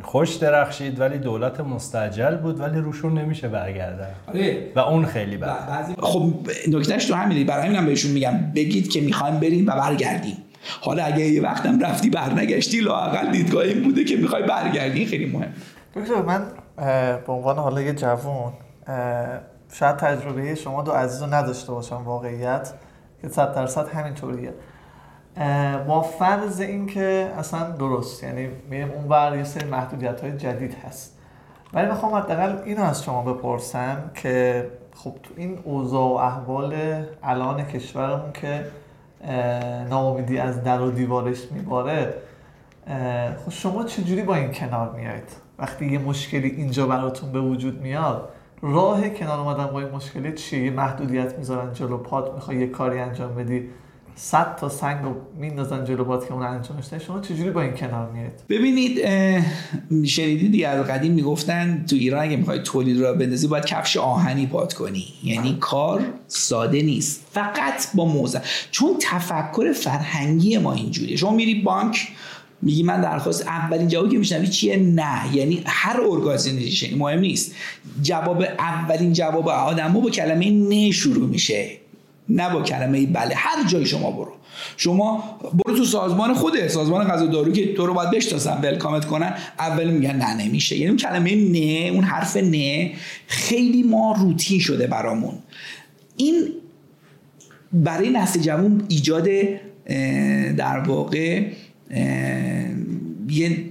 [0.03, 4.09] خوش درخشید ولی دولت مستجل بود ولی روشون نمیشه برگردن.
[4.27, 4.73] آره.
[4.77, 5.95] و اون خیلی بد.
[6.03, 6.33] خب
[6.69, 7.45] نکتهش تو همینه.
[7.45, 10.37] برای همینم بهشون میگم بگید که می‌خوایم بریم و برگردیم.
[10.81, 15.07] حالا اگه یه وقتم رفتی برنگشتی لاقل دیدگاه این بوده که می‌خوای برگردی.
[15.07, 15.53] خیلی مهم.
[15.95, 16.47] دکتر من
[17.27, 18.53] به عنوان حالا یه جوون
[19.73, 22.73] شاید تجربه شما دو عزیز رو نداشته باشم واقعیت.
[23.23, 24.55] که صد درصد همینطوریه.
[25.87, 31.19] با فرض اینکه اصلا درست یعنی میریم اون بر یه سری محدودیت های جدید هست.
[31.73, 36.75] ولی می‌خوام حداقل اینو از شما بپرسم که خب تو این اوضاع و احوال
[37.23, 38.65] الان کشورمون که
[39.91, 42.15] ناامیدی از در و دیوارش میباره
[43.45, 48.29] خب شما چجوری با این کنار میاید وقتی یه مشکلی اینجا براتون به وجود میاد
[48.63, 52.99] راه کنار اومدن با این مشکلی چیه؟ یه محدودیت می‌ذارن جلو پات می‌خوای یه کاری
[52.99, 53.71] انجام بدی.
[54.23, 57.73] صد تا سنگ رو میندازن جلو باد که اون انجامش ده شما چجوری با این
[57.73, 58.99] کنار میاد ببینید
[60.07, 64.47] شنیدید دیگه از قدیم می‌گفتن تو ایران اگه می‌خوای تولید رو بندازی باید کفش آهنی
[64.47, 65.05] پاد کنی.
[65.25, 67.27] یعنی کار ساده نیست.
[67.33, 68.43] فقط با موزه.
[68.71, 71.17] چون تفکر فرهنگی ما اینجوریه.
[71.17, 72.09] شما میری بانک
[72.63, 75.37] میگی من درخواست اولین جوابی که میشنوی چیه؟ نه.
[75.37, 77.55] یعنی هر ارگانیزیشن مهم نیست.
[78.03, 81.80] جواب اولین جواب آدمو با کلمه نه شروع میشه.
[82.31, 83.35] نه با کلمه بله.
[83.37, 84.33] هر جای شما برو.
[84.77, 89.35] شما برو تو سازمان خوده سازمان غذا دارو که تو رو باید بشناسن ولکامت کنن.
[89.59, 90.77] اول میگن نه نمیشه.
[90.77, 92.93] یعنی اون کلمه نه اون حرف نه
[93.27, 95.35] خیلی ما روتین شده برامون.
[96.17, 96.49] این
[97.73, 99.29] برای نسل جوون ایجاد
[100.57, 101.43] در واقع
[103.31, 103.65] یه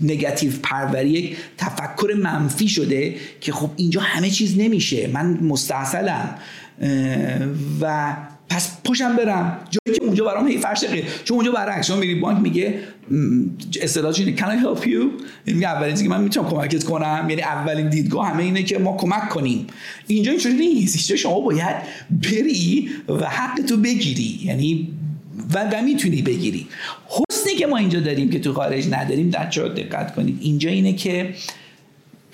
[0.00, 5.06] نگاتیو پروری یک تفکر منفی شده که خب اینجا همه چیز نمیشه.
[5.06, 6.34] من مستحصلم.
[7.80, 8.16] و
[8.48, 9.58] پس پشم برم.
[9.70, 10.84] جایی که اونجا برام هی فرش
[11.24, 12.78] چون اونجا برعکس شما میری بانک میگه
[13.82, 15.22] اصطلاحش اینه can I help you?
[15.46, 17.26] میگه اولین که من می‌تونم کمکت کنم.
[17.28, 19.66] یعنی اولین دیدگاه همه اینه که ما کمک کنیم.
[20.06, 20.96] اینجا اینجوری نیست.
[20.96, 21.76] اینجا شما باید
[22.10, 24.40] بری و حق تو بگیری.
[24.44, 24.88] یعنی
[25.54, 26.66] و, و می‌تونی بگیری.
[27.06, 30.38] حسنی که ما اینجا داریم که تو خارج نداریم در دقت کنید.
[30.40, 31.34] اینجا اینه که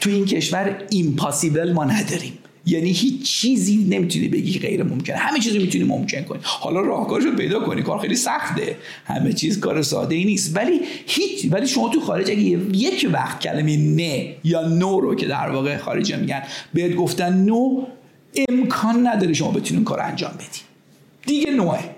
[0.01, 2.33] تو این کشور ایمپاسیبل ما نداریم.
[2.67, 6.39] یعنی هیچ چیزی نمی‌تونی بگی غیر ممکنه همه چیزی می‌تونی ممکن کنی.
[6.43, 7.83] حالا راهکارش رو پیدا کنی.
[7.83, 8.77] کار خیلی سخته.
[9.05, 10.57] همه چیز کار ساده ای نیست.
[10.57, 15.27] ولی هیچ ولی شما تو خارج اگه یک وقت کلمه نه یا نو رو که
[15.27, 16.43] در واقع خارجی میگن
[16.75, 17.87] بهت گفتن نو
[18.49, 20.61] امکان نداره شما بتونین کار انجام بدی.
[21.27, 21.98] دیگه نوه.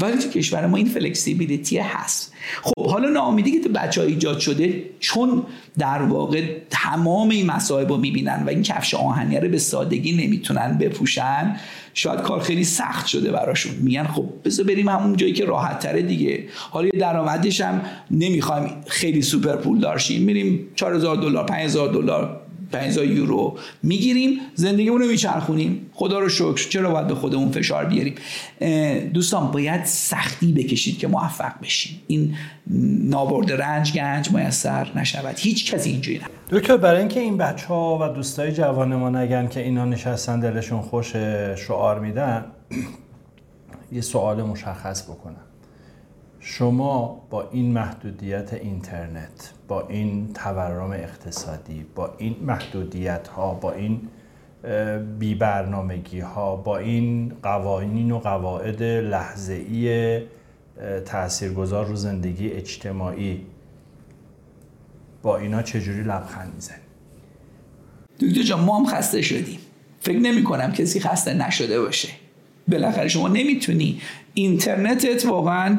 [0.00, 2.32] ولی تو کشور ما این فلکسیبیلیتی هست.
[2.62, 5.42] خب حالا ناامیدی که تو بچه ها ایجاد شده چون
[5.78, 10.78] در واقع تمام این مصائب رو می‌بینن و این کفش آهنی رو به سادگی نمی‌تونن
[10.78, 11.56] بپوشن
[11.94, 13.72] شاید کار خیلی سخت شده براشون.
[13.74, 16.44] میگن خب بذار بریم همون جایی که راحت تره دیگه.
[16.70, 17.80] حالا یه درآمدش هم
[18.10, 22.45] نمی‌خوایم خیلی سوپر پول دارشیم میریم 4000 دلار 5000 دلار.
[22.72, 25.90] 5000 یورو می‌گیریم زندگیمون رو میچرخونیم.
[25.92, 26.68] خدا رو شکر.
[26.68, 28.14] چرا باید به خودمون فشار بیاریم؟
[29.12, 32.34] دوستان باید سختی بکشید که موفق بشیم این
[33.10, 35.34] نابرد رنج گنج میسر نشود.
[35.38, 39.48] هیچ کسی اینجوری نه دکتر برای اینکه این بچه ها و دوستای جوان ما نگن
[39.48, 41.16] که اینا نشستن دلشون خوش
[41.66, 42.44] شعار میدن
[43.92, 45.45] یه سوال مشخص بکنم.
[46.48, 54.00] شما با این محدودیت اینترنت با این تورم اقتصادی با این محدودیت ها با این
[55.18, 60.20] بی برنامگی ها با این قوانین و قواعد لحظه ای
[61.04, 63.46] تاثیرگذار رو زندگی اجتماعی
[65.22, 66.78] با اینا چجوری لبخند می‌زنی؟
[68.20, 69.58] دکتر جان ما هم خسته شدیم.
[70.00, 72.08] فکر نمی کنم کسی خسته نشده باشه.
[72.68, 74.00] بالاخره شما نمی‌تونی
[74.34, 75.78] اینترنتت واقعا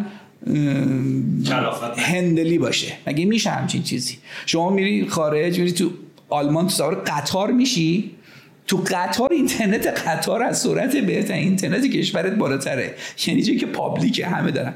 [1.97, 2.93] هندلی باشه.
[3.07, 5.89] مگه میشه همچین چیزی؟ شما میری خارج میری تو
[6.29, 8.11] آلمان تو سوار قطار میشی؟
[8.67, 12.95] تو قطار اینترنت قطار از سرعت بهترین اینترنت کشورت بالاتره.
[13.27, 14.73] یعنی چیزی که پابلیکه همه دارن.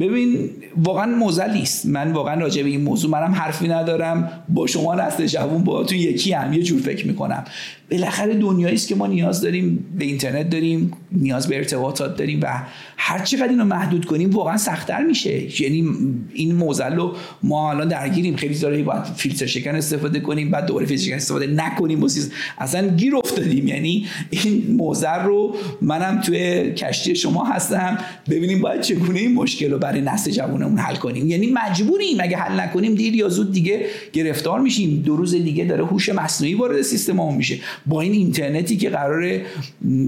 [0.00, 4.44] ببین واقعا موزلی است من واقعا راجع به این موضوع منم حرفی ندارم.
[4.48, 7.44] با شما نسل جوون با تو یکی هم یه جور فکر می‌کنم.
[7.90, 12.62] بالاخره دنیایی است که ما نیاز داریم به اینترنت داریم نیاز به ارتباطات داریم و
[12.96, 15.62] هر چقدر اینو محدود کنیم واقعا سختتر میشه.
[15.62, 15.88] یعنی
[16.34, 18.36] این موزل رو ما الان درگیریم.
[18.36, 22.00] خیلی زاره باید فیلتر شکن استفاده کنیم بعد دوباره فیلتر شکن استفاده نکنیم.
[22.00, 23.68] واسه اصلا گیر افتادیم.
[23.68, 27.98] یعنی این موزل رو منم توی کشتی شما هستم.
[28.30, 31.26] ببینیم باید چگونه این مشکل رو برای نسل جوانمون حل کنیم.
[31.26, 32.16] یعنی مجبوریم.
[32.20, 35.02] اگه حل نکنیم دیر یا زود دیگه گرفتار میشیم.
[35.02, 37.58] دو روز دیگه داره هوش مصنوعی وارد سیستممون میشه.
[37.86, 39.46] با این اینترنتی که قراره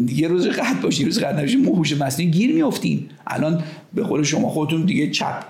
[0.08, 3.62] یه روز قطع باشه روز قطع نشه ما هوش مصنوعی گیر میافتیم الان
[3.94, 5.44] به قول شما خودتون دیگه چت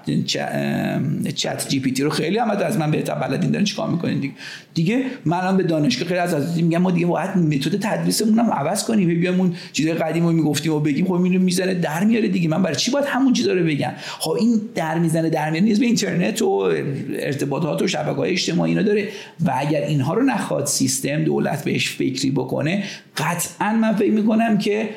[1.34, 4.34] چت جی پی تی رو خیلی هم از من بهتر بلدین دارن چیکار می‌کنین دیگه؟
[4.74, 8.84] دیگه من به دانشگاه خیلی از از میگم ما دیگه باید متد تدریسمون هم عوض
[8.84, 12.49] کنیم بیام اون چیزای قدیم رو می‌گفتیم و بگیم خب اینو می‌زنه در میاره دیگه.
[12.49, 15.80] من برای چی باید همون چیزا رو بگم؟ خب این در می‌زنه در میاره نیست
[15.80, 16.72] به اینترنت و
[17.18, 19.09] ارتباطات و شبکه‌های اجتماعی اینا داره
[19.47, 22.84] و اگر اینها رو نخواد سیستم دولت بهش فکری بکنه
[23.16, 24.88] قطعا من فکر می‌کنم که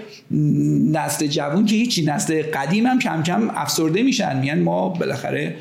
[0.92, 4.40] نسل جوون که هیچی نسل قدیم هم کم کم افسرده میشن.
[4.40, 5.56] میان ما بالاخره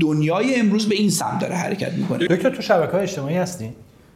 [0.00, 2.26] دنیای امروز به این سمت داره حرکت می‌کنه.
[2.26, 3.68] دکتر تو شبکه های اجتماعی هستی؟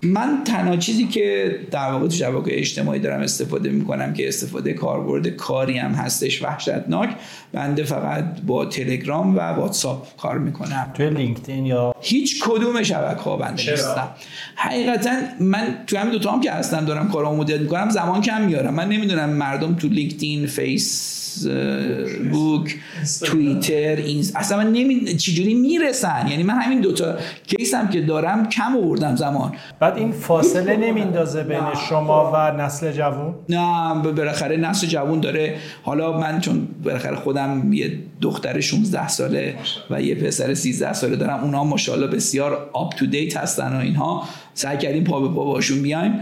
[0.02, 5.28] من تنها چیزی که در واقع تو شبکه اجتماعی دارم استفاده می‌کنم که استفاده کاربرد
[5.28, 7.10] کاری هم هستش وحشتناک
[7.52, 10.90] بنده فقط با تلگرام و واتساپ کار می‌کنم.
[10.94, 14.08] توی لینکدین یا هیچ کدوم شبکه ها بنده نیستم.
[14.54, 18.74] حقیقتا من تو همین دوتا هم که هستم دارم کارامو مدیریت می‌کنم زمان کم میارم
[18.74, 21.19] من نمی‌دونم مردم تو لینکدین فیس
[22.32, 22.76] بوک
[23.24, 27.14] توییتر این اصلا من نمی چجوری می‌رسن؟ یعنی من همین دوتا
[27.46, 29.52] case هم که دارم کم آوردم زمان.
[29.80, 35.56] بعد این فاصله نمیندازه بین شما و نسل جوون؟ نه بالاخره نسل جوون داره.
[35.82, 39.54] حالا من چون بالاخره خودم یه دختر 16 ساله
[39.90, 44.22] و یه پسر 13 ساله دارم اونا ماشاءالله بسیار up to date هستن و اینها.
[44.54, 46.14] سعی کردیم پا به پا باشون بیایم.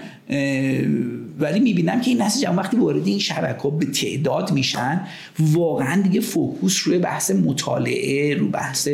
[1.39, 5.01] ولی می‌بینم که این نسل جوان وقتی وارد این شبکه به تعداد میشن
[5.41, 8.89] واقعا دیگه فوکوس روی بحث مطالعه رو بحث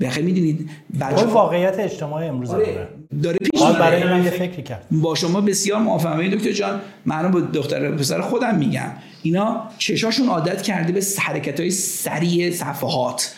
[0.00, 0.70] بخیر می‌دونید
[1.00, 2.88] بچه واقعیت اجتماعی امروز آره
[3.22, 3.38] داره.
[3.38, 4.86] پیش برای من یه فکری کرد.
[4.90, 6.28] با شما بسیار موافقم.
[6.28, 8.90] دکتر جان من با دختر پسر خودم میگم.
[9.22, 13.34] اینا چشاشون عادت کرده به حرکت های سریع صفحات.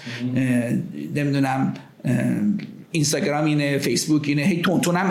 [1.15, 1.75] نمی‌دونم
[2.95, 5.11] اینستاگرام اینه فیسبوک اینه هی تون هم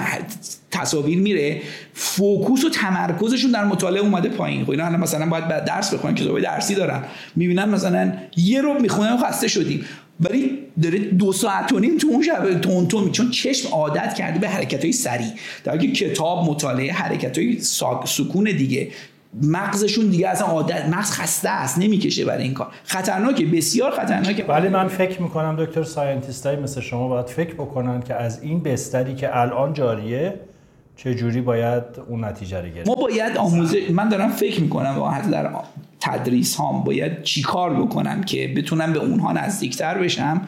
[0.71, 1.61] تصاویر میره.
[1.93, 4.63] فوکوس و تمرکزشون در مطالعه اومده پایین.
[4.63, 7.03] خب اینا الان مثلا باید درس بخونن کتاب درسی دارن.
[7.35, 9.85] می‌بینن مثلا یه رو می‌خونن و خسته شدیم
[10.19, 14.49] ولی داره دو ساعت و نیم تو اون شب تون چون چشم عادت کرده به
[14.49, 15.31] حرکت های سریع.
[15.63, 17.57] در کتاب مطالعه حرکت های
[18.05, 18.87] سکون دیگه.
[19.41, 22.67] مغزشون دیگه اصلا عادت مغز خسته است نمی‌کشه برای این کار.
[22.83, 24.45] خطرناکه بسیار خطرناکه.
[24.45, 29.15] ولی من فکر می‌کنم دکتر ساینتیستای مثل شما باید فکر بکنن که از این بستری
[29.15, 30.39] که الان جاریه
[30.95, 32.87] چه جوری باید اون نتیجه رو گرفت.
[32.87, 35.47] ما باید آموزش من دارم فکر می‌کنم واقعا در
[36.03, 40.41] تدریس هام باید چیکار بکنم که بتونم به اونها نزدیکتر بشم؟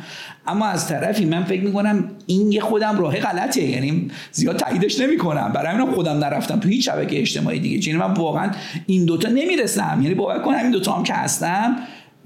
[0.48, 5.52] اما از طرفی من فکر می‌کنم این یه خودم راه غلطه یعنی زیاد تاییدش نمی‌کنم.
[5.54, 7.80] برای همین خودم نرفتم تو هیچ شبکه اجتماعی دیگه.
[7.80, 8.52] چون من واقعا
[8.86, 10.00] این دوتا نمی‌رسم.
[10.02, 11.76] یعنی باور کنم این دوتا هم که هستم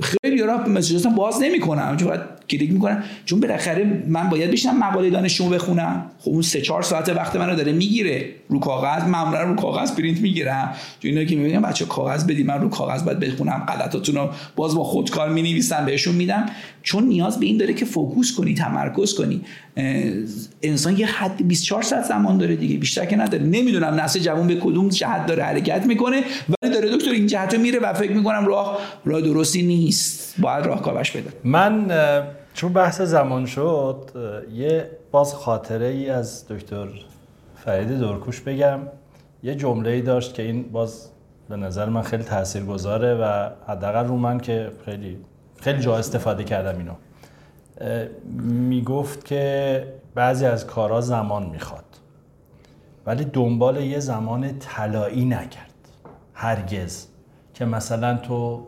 [0.02, 5.10] خیلی را message باز نمی‌کنم چون باید کلیک می‌کنم چون بالاخره من باید بشینم مقاله
[5.10, 6.12] دانشجو بخونم.
[6.20, 8.26] خب اون سه چهار ساعت وقت منو داره می‌گیره.
[8.50, 10.76] رو کاغذ معمولا رو کاغذ پرینت می‌گیرم.
[11.00, 13.66] چون اینا که می‌بینم بچه کاغذ بدی من رو کاغذ باید بخونم.
[13.68, 16.46] غلطاتون رو باز با خودکار می‌نویسم بهشون میدم.
[16.84, 19.42] چون نیاز به این داره که focus کنی تمرکز کنی.
[20.62, 22.78] انسان یه حد 24 ساعت زمان داره دیگه.
[22.78, 23.44] بیشتر که نداره.
[23.44, 26.24] نمی‌دونم نسل جوان به کدوم جهت داره حرکت می‌کنه
[26.64, 29.89] ولی داره دکتر این جهت میره و فکر می‌کنم راه راه درستی نیست.
[30.42, 31.34] باید راهکارش بده.
[31.44, 31.92] من
[32.54, 34.10] چون بحث زمان شد
[34.54, 36.88] یه باز خاطره ای از دکتر
[37.56, 38.80] فرید دورکوش بگم.
[39.44, 41.10] یه جمله ای داشت که این باز
[41.50, 45.18] به نظر من خیلی تاثیرگذاره و حداقل رو من که خیلی
[45.62, 46.94] خیلی جا استفاده کردم اینو.
[48.44, 51.84] می‌گفت که بعضی از کارها زمان می‌خواد
[53.06, 55.90] ولی دنبال یه زمان طلایی نکرد.
[56.34, 57.06] هرگز.
[57.54, 58.68] که مثلا تو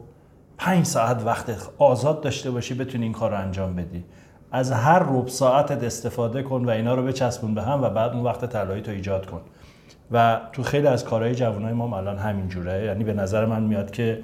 [0.62, 4.04] پنج ساعت وقت آزاد داشته باشی بتونی این کار رو انجام بدی.
[4.52, 8.24] از هر رب ساعتت استفاده کن و اینا رو بچسبون به هم و بعد اون
[8.24, 9.42] وقت طلایی تو ایجاد کن.
[10.12, 12.86] و تو خیلی از کارهای جوانای ما الان همین جوره.
[12.86, 14.24] یعنی به نظر من میاد که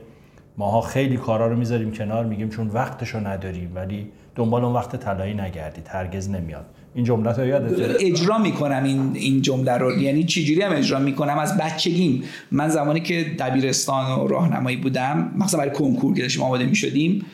[0.58, 5.34] ماها خیلی کارا رو می‌ذاریم کنار میگیم چون وقتشو نداریم ولی دنبال اون وقت طلایی
[5.34, 5.88] نگردید.
[5.88, 6.66] هرگز نمیاد.
[6.98, 10.02] این جمله رو یادت اجرا می‌کنم این این جمله رو.
[10.02, 12.24] یعنی چجوری هم اجرا می‌کنم؟ از بچگیم.
[12.52, 17.26] من زمانی که دبیرستان و راهنمایی بودم مثلا برای کنکور که آماده می‌شدیم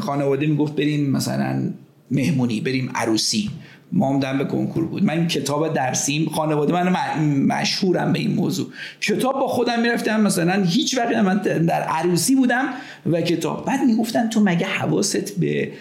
[0.00, 1.70] خانواده می‌گفت بریم مثلا
[2.10, 3.50] مهمونی بریم عروسی.
[3.92, 5.04] ما به کنکور بود.
[5.04, 6.28] من کتاب درسیم.
[6.28, 6.94] خانواده من
[7.24, 8.66] مشهورم به این موضوع.
[9.00, 12.64] کتاب با خودم می‌رفتم مثلا هیچ وقت من در عروسی بودم
[13.06, 13.64] و کتاب.
[13.64, 15.72] بعد می‌گفتن تو مگه حواست به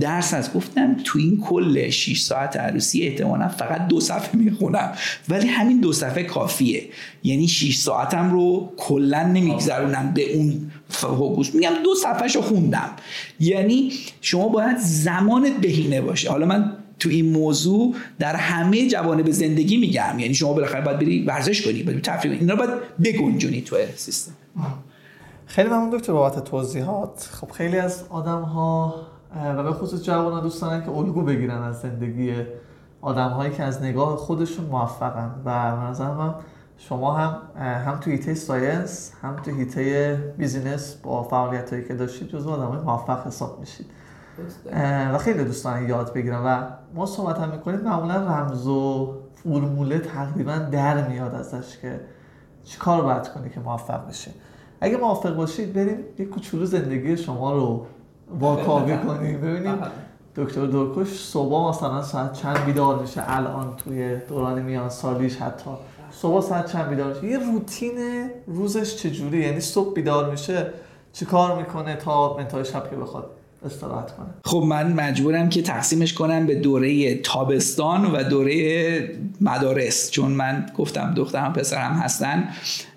[0.00, 4.92] درس از گفتم تو این کل 6 ساعت عروسی احتمالا فقط دو صفحه می‌خونم.
[5.28, 6.84] ولی همین دو صفحه کافیه.
[7.22, 12.90] یعنی 6 ساعتم رو کلا نمیگذرونم به اون focus میگم دو صفحه رو خوندم.
[13.40, 16.30] یعنی شما باید زمانت بهینه باشه.
[16.30, 20.18] حالا من تو این موضوع در همه جوانب زندگی میگم.
[20.18, 22.70] یعنی شما بالاخره باید بری ورزش کنی باید تفریح اینا باید
[23.04, 24.32] بگنجونی تو سیستم.
[25.46, 27.28] خیلی ممنون دکتر بابت توضیحات.
[27.32, 28.94] خب خیلی از آدم ها
[29.36, 32.34] و به خصوص جوان دوست دارن که الگو بگیرن از زندگی
[33.00, 35.34] آدم هایی که از نگاه خودشون موفقن.
[35.44, 36.34] و نظر من
[36.78, 42.28] شما هم هم تو حیطه science هم تو حیطه business با فعالیت هایی که داشتید
[42.28, 43.86] جزو آدم موفق حساب میشید.
[45.12, 46.42] و خیلی دوستان یاد بگیرن.
[46.44, 46.62] و
[46.94, 52.00] ما صحبت هم می‌کنید معمولا رمز و فرموله تقریبا در میاد ازش که
[52.64, 54.30] چیکار باید کنی که موفق بشه
[54.80, 57.86] اگه موفق باشید بریم یک کوچولو زندگی شما رو
[58.38, 59.78] واکاوی کنیم ببینیم
[60.36, 65.70] دکتر دورکوش صبح مثلا ساعت چند بیدار میشه؟ الان توی دوران میان سالیش حتی.
[66.12, 67.92] صبح ساعت چند بیدار میشه؟ یه روتین
[68.46, 70.66] روزش چجوری؟ یعنی صبح بیدار میشه
[71.12, 73.30] چیکار می‌کنه تا انتهای شب که بخواد
[73.64, 79.10] استراحت کنه؟ خب من مجبورم که تقسیمش کنم به دوره تابستان و دوره
[79.40, 80.10] مدارس.
[80.10, 82.48] چون من گفتم دخترم پسرم هستن.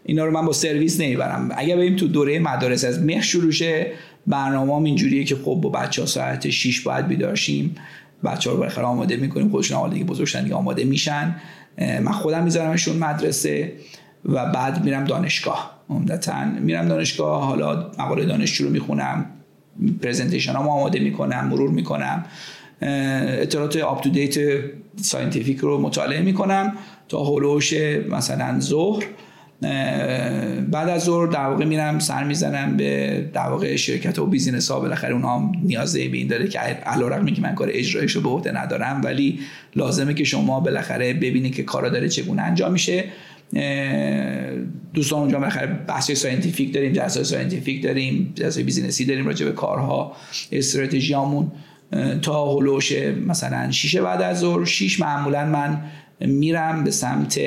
[0.04, 1.50] اینا رو من با سرویس نمی‌برم.
[1.58, 3.92] اگر بریم تو دوره مدارس از مه شروع شه
[4.28, 7.76] برنامه هم اینجوریه که خب با بچه ها ساعت 6 باید بیدارشیم.
[8.24, 9.50] بچه ها رو بخیر آماده می‌کنیم.
[9.50, 11.36] خودشون آماده بزرگشن آماده میشن.
[11.78, 13.74] من خودم میذارمشون مدرسه
[14.26, 15.84] و بعد میرم دانشگاه.
[15.90, 19.26] عمدتا میرم دانشگاه حالا مقاله دانشجو رو می‌خونم
[20.02, 22.26] پرزنتیشن ها آماده می‌کنم مرور می‌کنم.
[22.82, 24.36] اطلاعات up to date
[24.96, 26.74] scientific رو مطالعه می‌کنم
[27.10, 27.74] تا حول و حوش
[28.10, 29.04] مثلا ظهر.
[30.72, 34.80] بعد از ظهر در واقع میرم سر می‌زنم به در واقع شرکت و business ها.
[34.80, 38.30] بالاخره اونها هم نیاز به این داره که علیرغم که من کار اجرایش رو به
[38.30, 39.40] عهده ندارم ولی
[39.76, 43.04] لازمه که شما بالاخره ببینید که کارا داره چگونه انجام میشه.
[44.94, 49.52] دوستان اونجا بالاخره بحث scientific داریم جلسه scientific داریم جلسه business ی داریم راجع به
[49.52, 50.16] کارها
[50.52, 51.52] استراتژیامون.
[52.22, 52.94] تا هلوش
[53.28, 55.82] مثلا شیشه بعد از ظهر شیش معمولا من
[56.20, 57.40] میرم به سمت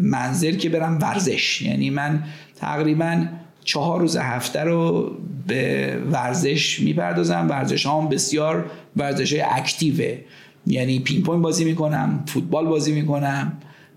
[0.00, 1.62] منزل که برم ورزش.
[1.62, 2.24] یعنی من
[2.56, 3.26] تقریبا
[3.64, 5.10] چهار روز هفته رو
[5.46, 7.46] به ورزش می‌پردازم.
[7.50, 10.18] ورزش هم بسیار ورزش های اکتیوه
[10.66, 13.52] یعنی پینگ پونگ بازی می‌کنم فوتبال بازی می‌کنم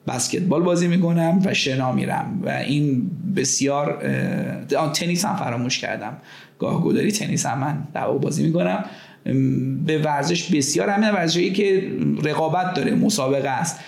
[0.07, 2.41] بسکتبال بازی می‌کنم و شنا میرم.
[2.45, 4.03] و این بسیار
[4.93, 6.17] تنیس هم فراموش کردم.
[6.59, 8.85] گاه گداری تنیس هم من در واقع بازی می‌کنم.
[9.85, 11.91] به ورزش بسیار همین ورزشی که
[12.23, 13.79] رقابت داره مسابقه است.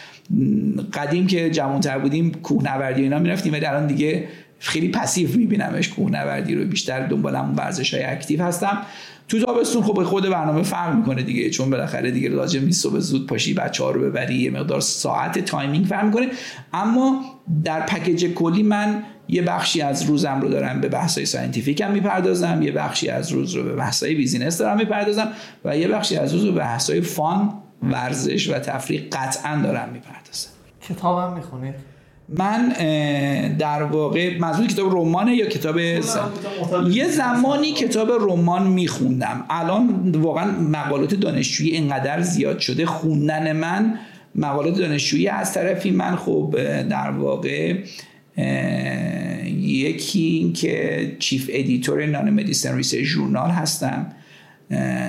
[0.94, 4.28] قدیم که جوانتر بودیم کوهنوردی اینا می‌رفتیم ولی الان دیگه
[4.60, 6.66] خیلی passive میبینمش کوهنوردی رو.
[6.66, 8.82] بیشتر دنبال همون ورزش های active هستم.
[9.30, 13.28] تو تابستون خب خود برنامه فرق می‌کنه دیگه چون بالاخره دیگه لازم نیست صبح زود
[13.28, 16.28] پاشی بچه ها رو ببری یه مقدار ساعت timing فرق می‌کنه.
[16.74, 17.22] اما
[17.64, 22.62] در package کلی من یه بخشی از روزم رو دارم به بحث‌های scientific هم می‌پردازم
[22.62, 25.28] یه بخشی از روز رو به بحث‌های business دارم می‌پردازم
[25.66, 27.54] و یه بخشی از روز رو به بحث‌های fun
[27.84, 30.50] ورزش و تفریح قطعا دارم می‌پردازم.
[30.90, 31.99] کتابم می‌خونید؟
[32.38, 32.70] من
[33.60, 35.78] در واقع منظور کتاب رمانه یا کتاب
[36.92, 39.46] یه زمانی کتاب رمان میخوندم.
[39.50, 42.86] الان واقعا مقالات دانشجویی اینقدر زیاد شده.
[42.86, 44.00] خوندن من
[44.36, 46.56] مقالات دانشجویی از طرفی من خب
[46.90, 47.76] در واقع
[49.58, 54.12] یکی این که chief editor Nanomedicine Research Journal هستم.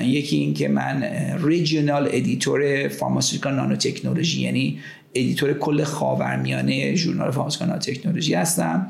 [0.02, 1.04] یکی این که من
[1.44, 4.78] regional editor Pharmaceutical Nanotechnology یعنی
[5.14, 8.86] editor کل خاورمیانه ژورنال Pharmaceutical Nanotechnology هستم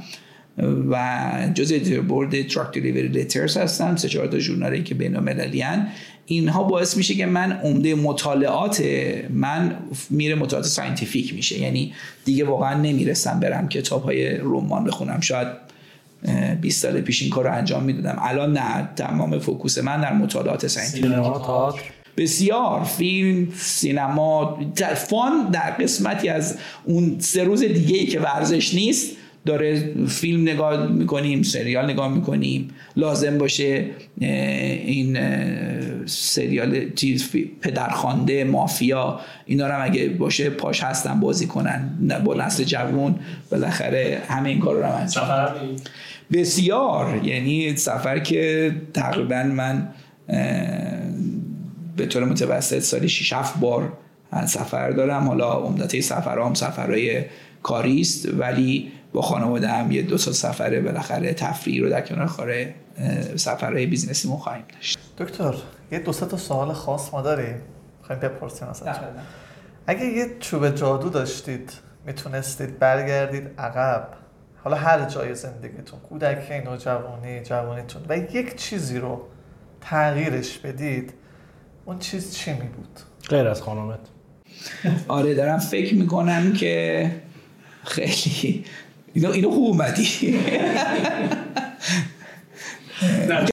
[0.91, 5.65] و جز editor board Drug Delivery Letters هستم سه چهار تا ژورنالی که بین‌المللی
[6.27, 8.85] اینها باعث میشه که من عمده مطالعات
[9.31, 9.77] من
[10.11, 11.59] میره مطالعات scientific میشه.
[11.59, 11.93] یعنی
[12.25, 15.21] دیگه واقعا نمی‌رسم برم کتاب های رمان بخونم.
[15.21, 15.49] شاید
[16.61, 18.19] 20 سال پیش این کار رو انجام می‌دادم.
[18.21, 21.05] الان نه تمام focus من در مطالعات scientific.
[22.17, 24.59] بسیار فیلم سینما
[24.95, 29.17] fun در قسمتی از اون سه روز دیگه ای که ورزش نیست
[29.47, 32.71] داره فیلم نگاه می‌کنیم سریال نگاه می‌کنیم.
[32.97, 33.85] لازم باشه
[34.21, 35.19] این
[36.07, 37.31] سریال چیز
[37.61, 41.91] پدرخوانده مافیا اینا رو اگه باشه پاش هستن بازی کنن.
[42.25, 43.15] با نسل جوون
[43.51, 45.27] بالاخره همه این کار رو هم انجام
[46.33, 47.21] بسیار.
[47.25, 49.89] یعنی سفر که تقریبا من
[52.01, 53.93] به طور متوسط سالی 6 7 بار
[54.47, 55.29] سفر دارم.
[55.29, 57.25] حالا عمدت سفرام سفرهای
[57.63, 62.27] کاری است ولی با خانواده هم یه دو تا سفر بالاخره تفریحی رو در کنار
[62.27, 62.75] خاره
[63.37, 64.99] سفرهای بیزینسی خواهیم داشت.
[65.19, 65.55] دکتر
[65.93, 67.57] یه دو تا سوال خاص ما داریم.
[68.03, 68.69] خواهیم بپرسیم
[69.87, 71.73] اگه یه چوب جادو داشتید
[72.07, 74.09] می‌تونستید برگردید عقب.
[74.65, 79.21] حالا هر جای زندگیتون کودکی نوجوانی جوانیتون و یک چیزی رو
[79.81, 81.13] تغییرش بدید.
[81.91, 83.99] اون چیز چی می بود؟ غیر از خانومت.
[85.09, 87.11] آره دارم فکر می‌کنم که
[87.85, 88.65] خیلی
[89.15, 90.05] اینو اینو خوب اومدی.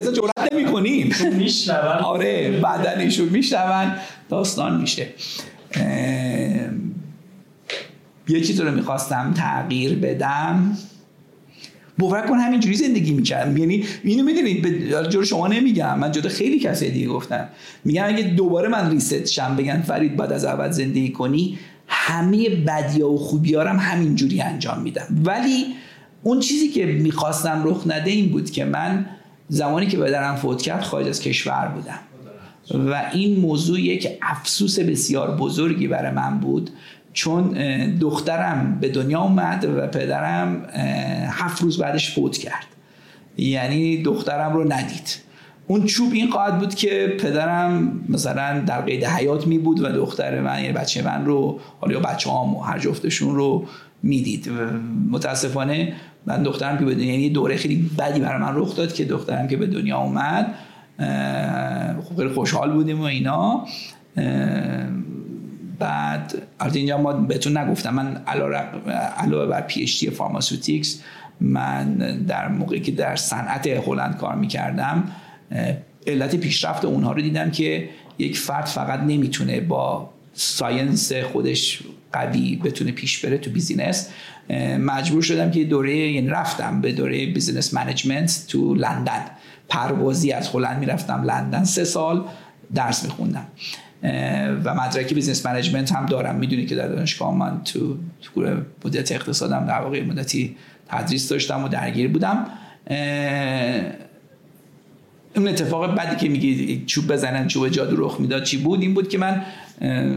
[0.02, 1.14] کسا جورت نمی کنیم
[2.04, 3.96] آره بعدا ایشون میشنون
[4.30, 5.08] داستان میشه.
[8.28, 10.78] یه چیز رو می‌خواستم تغییر بدم.
[11.98, 13.58] باور کن همینجوری زندگی می‌کردم.
[13.58, 16.00] یعنی اینو می‌دونید به جور شما نمیگم.
[16.00, 17.50] من جدا خیلی کسی دیگه گفتن
[17.86, 23.10] میگم اگه دوباره من ریست شم بگن فرید بعد از اول زندگی کنی همه بدیا
[23.10, 25.08] و خوبیا هم همینجوری انجام میدم.
[25.26, 25.66] ولی
[26.24, 29.06] اون چیزی که می‌خواستم رخ نده این بود که من
[29.50, 32.00] زمانی که پدرم فوت کرد خارج از کشور بودم.
[32.92, 36.70] و این موضوع یک افسوس بسیار بزرگی برای من بود.
[37.18, 37.50] چون
[38.00, 40.66] دخترم به دنیا اومد و پدرم
[41.30, 42.66] هفت روز بعدش فوت کرد.
[43.38, 45.20] یعنی دخترم رو ندید.
[45.68, 50.42] اون چوب این قاعد بود که پدرم مثلا در قید حیات می بود و دختر
[50.42, 53.66] من یعنی بچه من رو حالا بچه هم و هر جفتشون رو
[54.04, 54.50] می‌دید
[55.12, 55.94] متاسفانه
[56.26, 59.48] من دخترم که به دنیا یعنی دوره خیلی بدی برای من رخ داد که دخترم
[59.48, 60.54] که به دنیا اومد
[62.04, 63.66] خب خیلی خوشحال بودیم و اینا.
[65.80, 68.24] بعد البته اینجا ما بهتون نگفتم من
[69.18, 71.02] علاوه بر PhD pharmaceutics
[71.42, 71.96] من
[72.28, 75.12] در موقعی که در صنعت هلند کار می‌کردم
[76.08, 81.84] علت پیشرفت اونها رو دیدم که یک فرد فقط نمی‌تونه با science خودش
[82.14, 84.10] قوی بتونه پیش بره تو business.
[84.80, 89.26] مجبور شدم که دوره یعنی رفتم به دوره business management تو لندن.
[89.70, 92.26] پروازی از هلند می‌رفتم لندن سه سال
[92.76, 93.48] درس میخوندم.
[94.64, 96.36] و مدرک business management هم دارم.
[96.36, 97.98] می‌دونی که در دانشگاه من تو
[98.86, 100.56] مدت اقتصادم در واقع مدتی
[100.88, 102.46] تدریس داشتم و درگیر بودم.
[105.36, 109.10] اون اتفاق بعدی که میگی چوب بزنن چوب جادو رخ می‌داد چی بود؟ این بود
[109.10, 109.42] که من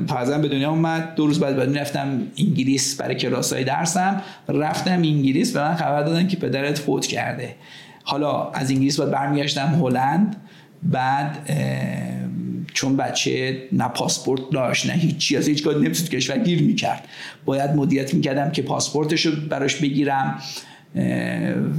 [0.08, 1.14] فرزن به دنیا اومد.
[1.14, 4.22] دو روز بعد بعد رفتم انگلیس برای کلاس های درسم.
[4.48, 7.54] رفتم انگلیس و من خبر دادن که پدرت فوت کرده.
[8.02, 10.36] حالا از انگلیس باید برمیگشتم هلند.
[10.82, 11.50] بعد
[12.74, 17.08] چون بچه نه پاسپورت داشت نه هیچی از هیچ نمی‌تونست کشور گیر می‌کرد.
[17.44, 20.42] باید مدیریت می‌کردم که پاسپورتش رو براش بگیرم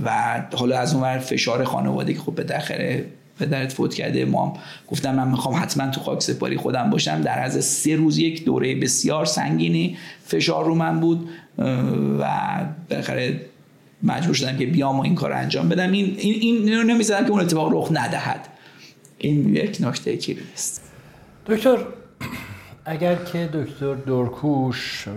[0.05, 3.01] و حالا از اون فشار خانواده که خب به داخل
[3.39, 4.25] پدرت فوت کرده.
[4.25, 4.57] ما
[4.87, 7.21] گفتم من می‌خوام حتما تو خاک سپاری خودم باشم.
[7.21, 11.29] در از سه روز یک دوره بسیار سنگینی فشار رو من بود
[12.19, 12.29] و
[12.89, 13.41] بالاخره
[14.03, 15.91] مجبور شدم که بیام و این کار انجام بدم.
[15.91, 18.47] این این, این نمی‌زدم که اون اتفاق رخ ندهد.
[19.21, 20.91] این یک نکته کلیدی است
[21.45, 21.77] دکتر
[22.85, 25.07] اگر که دکتر دورکوش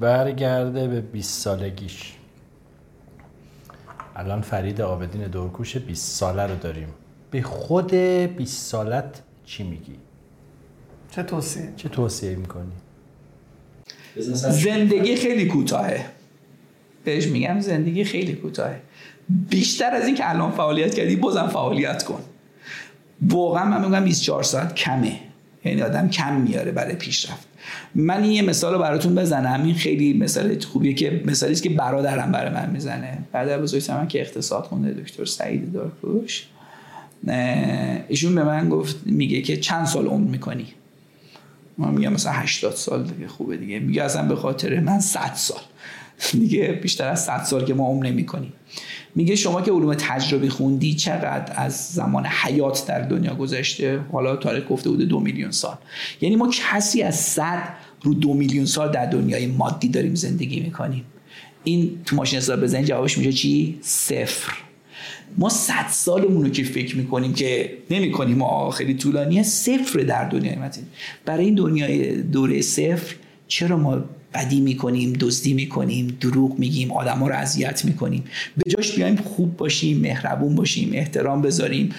[0.00, 2.12] برگرده به 20 سالگیش
[4.16, 6.88] الان فرید آبدین دورکوش 20 ساله رو داریم
[7.30, 9.96] به خود 20 سالت چی میگی؟
[11.10, 12.72] چه توصیه؟ چه توصیه می‌کنی؟
[14.50, 16.06] زندگی خیلی کوتاهه
[17.04, 18.80] بهش میگم زندگی خیلی کوتاهه
[19.50, 22.20] بیشتر از این که الان فعالیت کردی بازم فعالیت کن
[23.22, 25.20] واقعا من میگم 24 ساعت کمه.
[25.64, 27.46] یعنی آدم کم میاره برای پیشرفت.
[27.94, 29.64] من این یه مثال رو براتون بزنم.
[29.64, 33.18] این خیلی مثال خوبیه که مثالی که برادرم برای من می‌زنه.
[33.32, 36.46] برادر بزرگ من که اقتصاد خونده دکتر سعید دارکوش
[38.08, 40.66] ایشون به من گفت میگه که چند سال عمر می‌کنی؟
[41.78, 43.78] من میگم مثلا 80 سال دیگه خوبه دیگه.
[43.78, 45.60] میگه اصلا به خاطر من 100 سال.
[46.32, 48.52] دیگه بیشتر از 100 سال که ما عمر نمی‌کنیم.
[49.14, 54.64] میگه شما که علوم تجربی خوندی چقدر از زمان حیات در دنیا گذشته؟ حالا تاریخ
[54.70, 55.76] گفته بوده دو میلیون سال.
[56.20, 57.68] یعنی ما کسی از صد
[58.02, 61.04] رو دو میلیون سال در دنیای مادی داریم زندگی می‌کنیم.
[61.64, 64.52] این تو ماشین حساب بزنید جوابش میشه چی؟ صفر.
[65.38, 70.56] ما صد سالمون رو که فکر می‌کنیم که نمی‌کنیم ما خیلی طولانیه صفر در دنیای
[70.56, 70.80] مادی
[71.24, 73.14] برای این دنیای دوره صفر
[73.48, 74.04] چرا ما
[74.36, 78.24] بدی می‌کنیم دزدی می‌کنیم دروغ میگیم آدما رو اذیت می‌کنیم.
[78.56, 81.94] به جاش بیایم خوب باشیم مهربون باشیم احترام بذاریم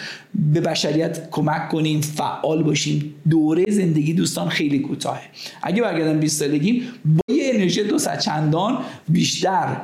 [0.54, 3.14] به بشریت کمک کنیم فعال باشیم.
[3.30, 5.22] دوره زندگی دوستان خیلی کوتاهه.
[5.64, 8.78] اگه برگردم 20 سالگیم با یه انرژی دو چندان
[9.10, 9.78] بیشتر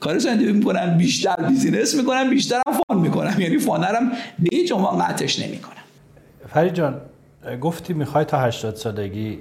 [0.00, 3.40] کار زندگی می‌کنم؟ بیشتر business می‌کنم بیشتر fun می‌کنم.
[3.40, 5.82] یعنی fun رم به هیچ عنوان قطعش نمی‌کنم.
[6.48, 7.00] فرید جان
[7.60, 9.38] گفتی می‌خوای تا 80 سالگی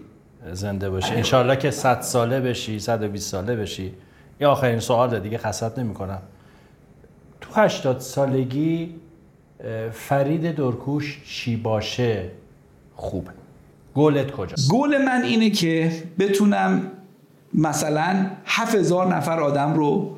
[0.54, 1.14] زنده باشی.
[1.14, 3.94] انشالله که 100 ساله بشی 120 ساله بشی.
[4.40, 6.22] یا آخرین سوال دیگه خسته‌ت نمی کنم
[7.42, 8.96] تو 80 سالگی
[9.92, 12.30] فرید درکوش چی باشه
[12.96, 13.32] خوبه
[13.94, 16.92] گولت کجاست؟ گول من اینه که بتونم
[17.54, 20.18] مثلا 7000 نفر آدم رو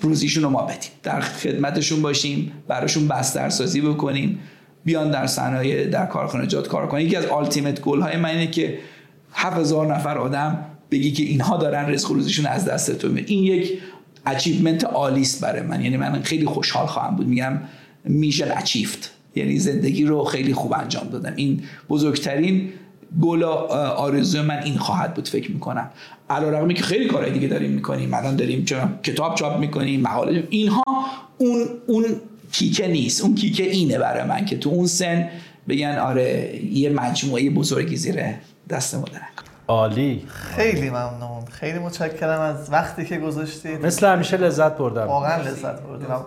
[0.00, 0.90] روزیشون رو ما بدیم.
[1.02, 4.40] در خدمتشون باشیم براشون بسترسازی بکنیم
[4.84, 8.78] بیان در صنایع در کارخانجات کار کنیم یکی از ultimate goal های من اینه که
[9.34, 10.58] 7000 نفر آدم
[10.90, 13.78] بگی که اینها دارن رزق روزیشون از دست تو این یک
[14.26, 15.80] achievement عالی است برای من.
[15.80, 17.26] یعنی من خیلی خوشحال خواهم بود.
[17.26, 17.60] میگم
[18.04, 21.32] mission achieved یعنی زندگی رو خیلی خوب انجام دادم.
[21.36, 22.68] این بزرگترین
[23.22, 25.28] گل آرزو من این خواهد بود.
[25.28, 25.90] فکر می‌کنم.
[26.30, 28.14] علیرغم که خیلی کارهای دیگه داریم می‌کنیم.
[28.14, 28.64] الان داریم
[29.02, 30.82] کتاب چاپ می‌کنیم مقاله اینها
[31.38, 32.04] اون اون
[32.52, 33.22] کیکه نیست.
[33.22, 35.28] اون کیکه اینه برای من که تو اون سن
[35.68, 38.38] بگن آره یه مجموعه بزرگی زیره.
[38.72, 39.04] دست ما
[39.68, 40.26] عالی.
[40.28, 41.44] خیلی ممنون.
[41.50, 43.86] خیلی متشکرم از وقتی که گذاشتید.
[43.86, 45.06] مثل همیشه لذت بردم.
[45.06, 46.24] واقعا لذت بردم.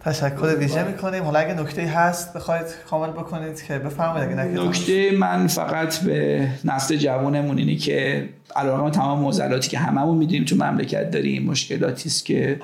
[0.00, 1.24] تشکر ویژه می‌کنیم.
[1.24, 4.38] حالا اگه نکته هست بخواید کامل بکنید که بفرمایید.
[4.38, 10.44] اگه نکته من فقط به نسل جوانمون اینه که علیرغم تمام معضلاتی که هممون می‌دونیم
[10.44, 12.60] تو مملکت داریم مشکلاتی است که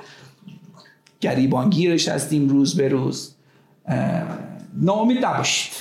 [1.21, 3.35] گریبانگیرش هستیم روز به روز.
[4.73, 5.73] ناامید نباشید.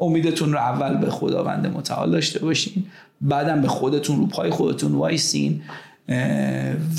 [0.00, 2.84] امیدتون رو اول به خداوند متعال داشته باشین
[3.20, 5.62] بعدم به خودتون رو پای خودتون وایسین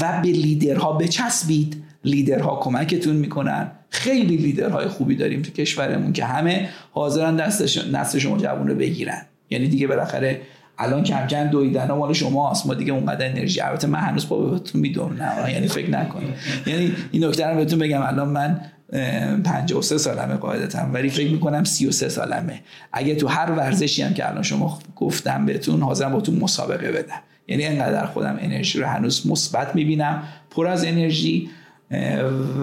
[0.01, 1.83] و به لیدرها بچسبید.
[2.05, 3.71] لیدرها کمکتون می‌کنن.
[3.89, 9.21] خیلی لیدرهای خوبی داریم تو کشورمون که همه حاضرن دست شما جوون رو بگیرن.
[9.49, 10.41] یعنی دیگه بالاخره
[10.77, 14.37] الان کم کم دویدن ها مال شما ما دیگه اونقدر انرژی البته من هنوز با
[14.37, 16.33] بهتون می‌دونم نه یعنی فکر نکنید.
[16.65, 18.01] یعنی این نکته رو بهتون بگم.
[18.01, 18.61] الان من
[18.91, 20.79] 53 سالمه قاعدتا.
[20.93, 22.61] ولی فکر می‌کنم 33 سالمه.
[22.93, 27.21] اگه تو هر ورزشی هم که الان شما گفتم بهتون حاضرم باتون مسابقه بدم.
[27.47, 31.49] یعنی انقدر خودم انرژی رو هنوز مثبت می‌بینم پر از انرژی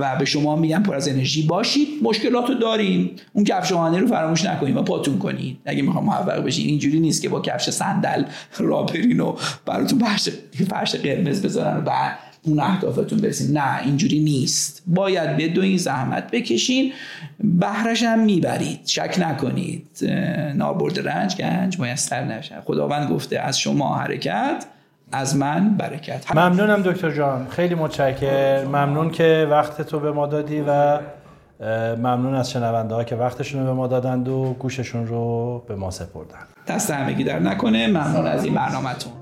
[0.01, 1.89] و به شما میگم پر از انرژی باشید.
[2.03, 6.67] مشکلات رو داریم اون کفش رو فراموش نکنید و پاتون کنید اگه می‌خوام موفق بشین
[6.67, 8.25] اینجوری نیست که با کفش صندل
[8.59, 9.37] را برین و
[9.67, 10.29] براتون فرش
[10.69, 12.19] فرش قرمز بذارن و بعد
[12.49, 14.83] اون اهدافتون برسین نه اینجوری نیست.
[14.87, 16.93] باید به دو این زحمت بکشین.
[17.41, 18.81] بهرش هم می‌برید.
[18.87, 19.87] شک نکنید.
[20.55, 22.55] نابرد رنج گنج میسر نشه.
[22.65, 24.65] خداوند گفته از شما حرکت
[25.13, 26.37] از من برکت.
[26.37, 27.47] ممنونم دکتر جان.
[27.51, 30.99] خیلی متشکر ممنون که وقت تو به ما دادی و
[31.97, 35.91] ممنون از شنونده ها که وقتشون رو به ما دادند و گوششون رو به ما
[35.91, 36.47] سپردن.
[36.69, 37.87] دست همگی در نکنه.
[37.87, 39.13] ممنون از این برنامهتون.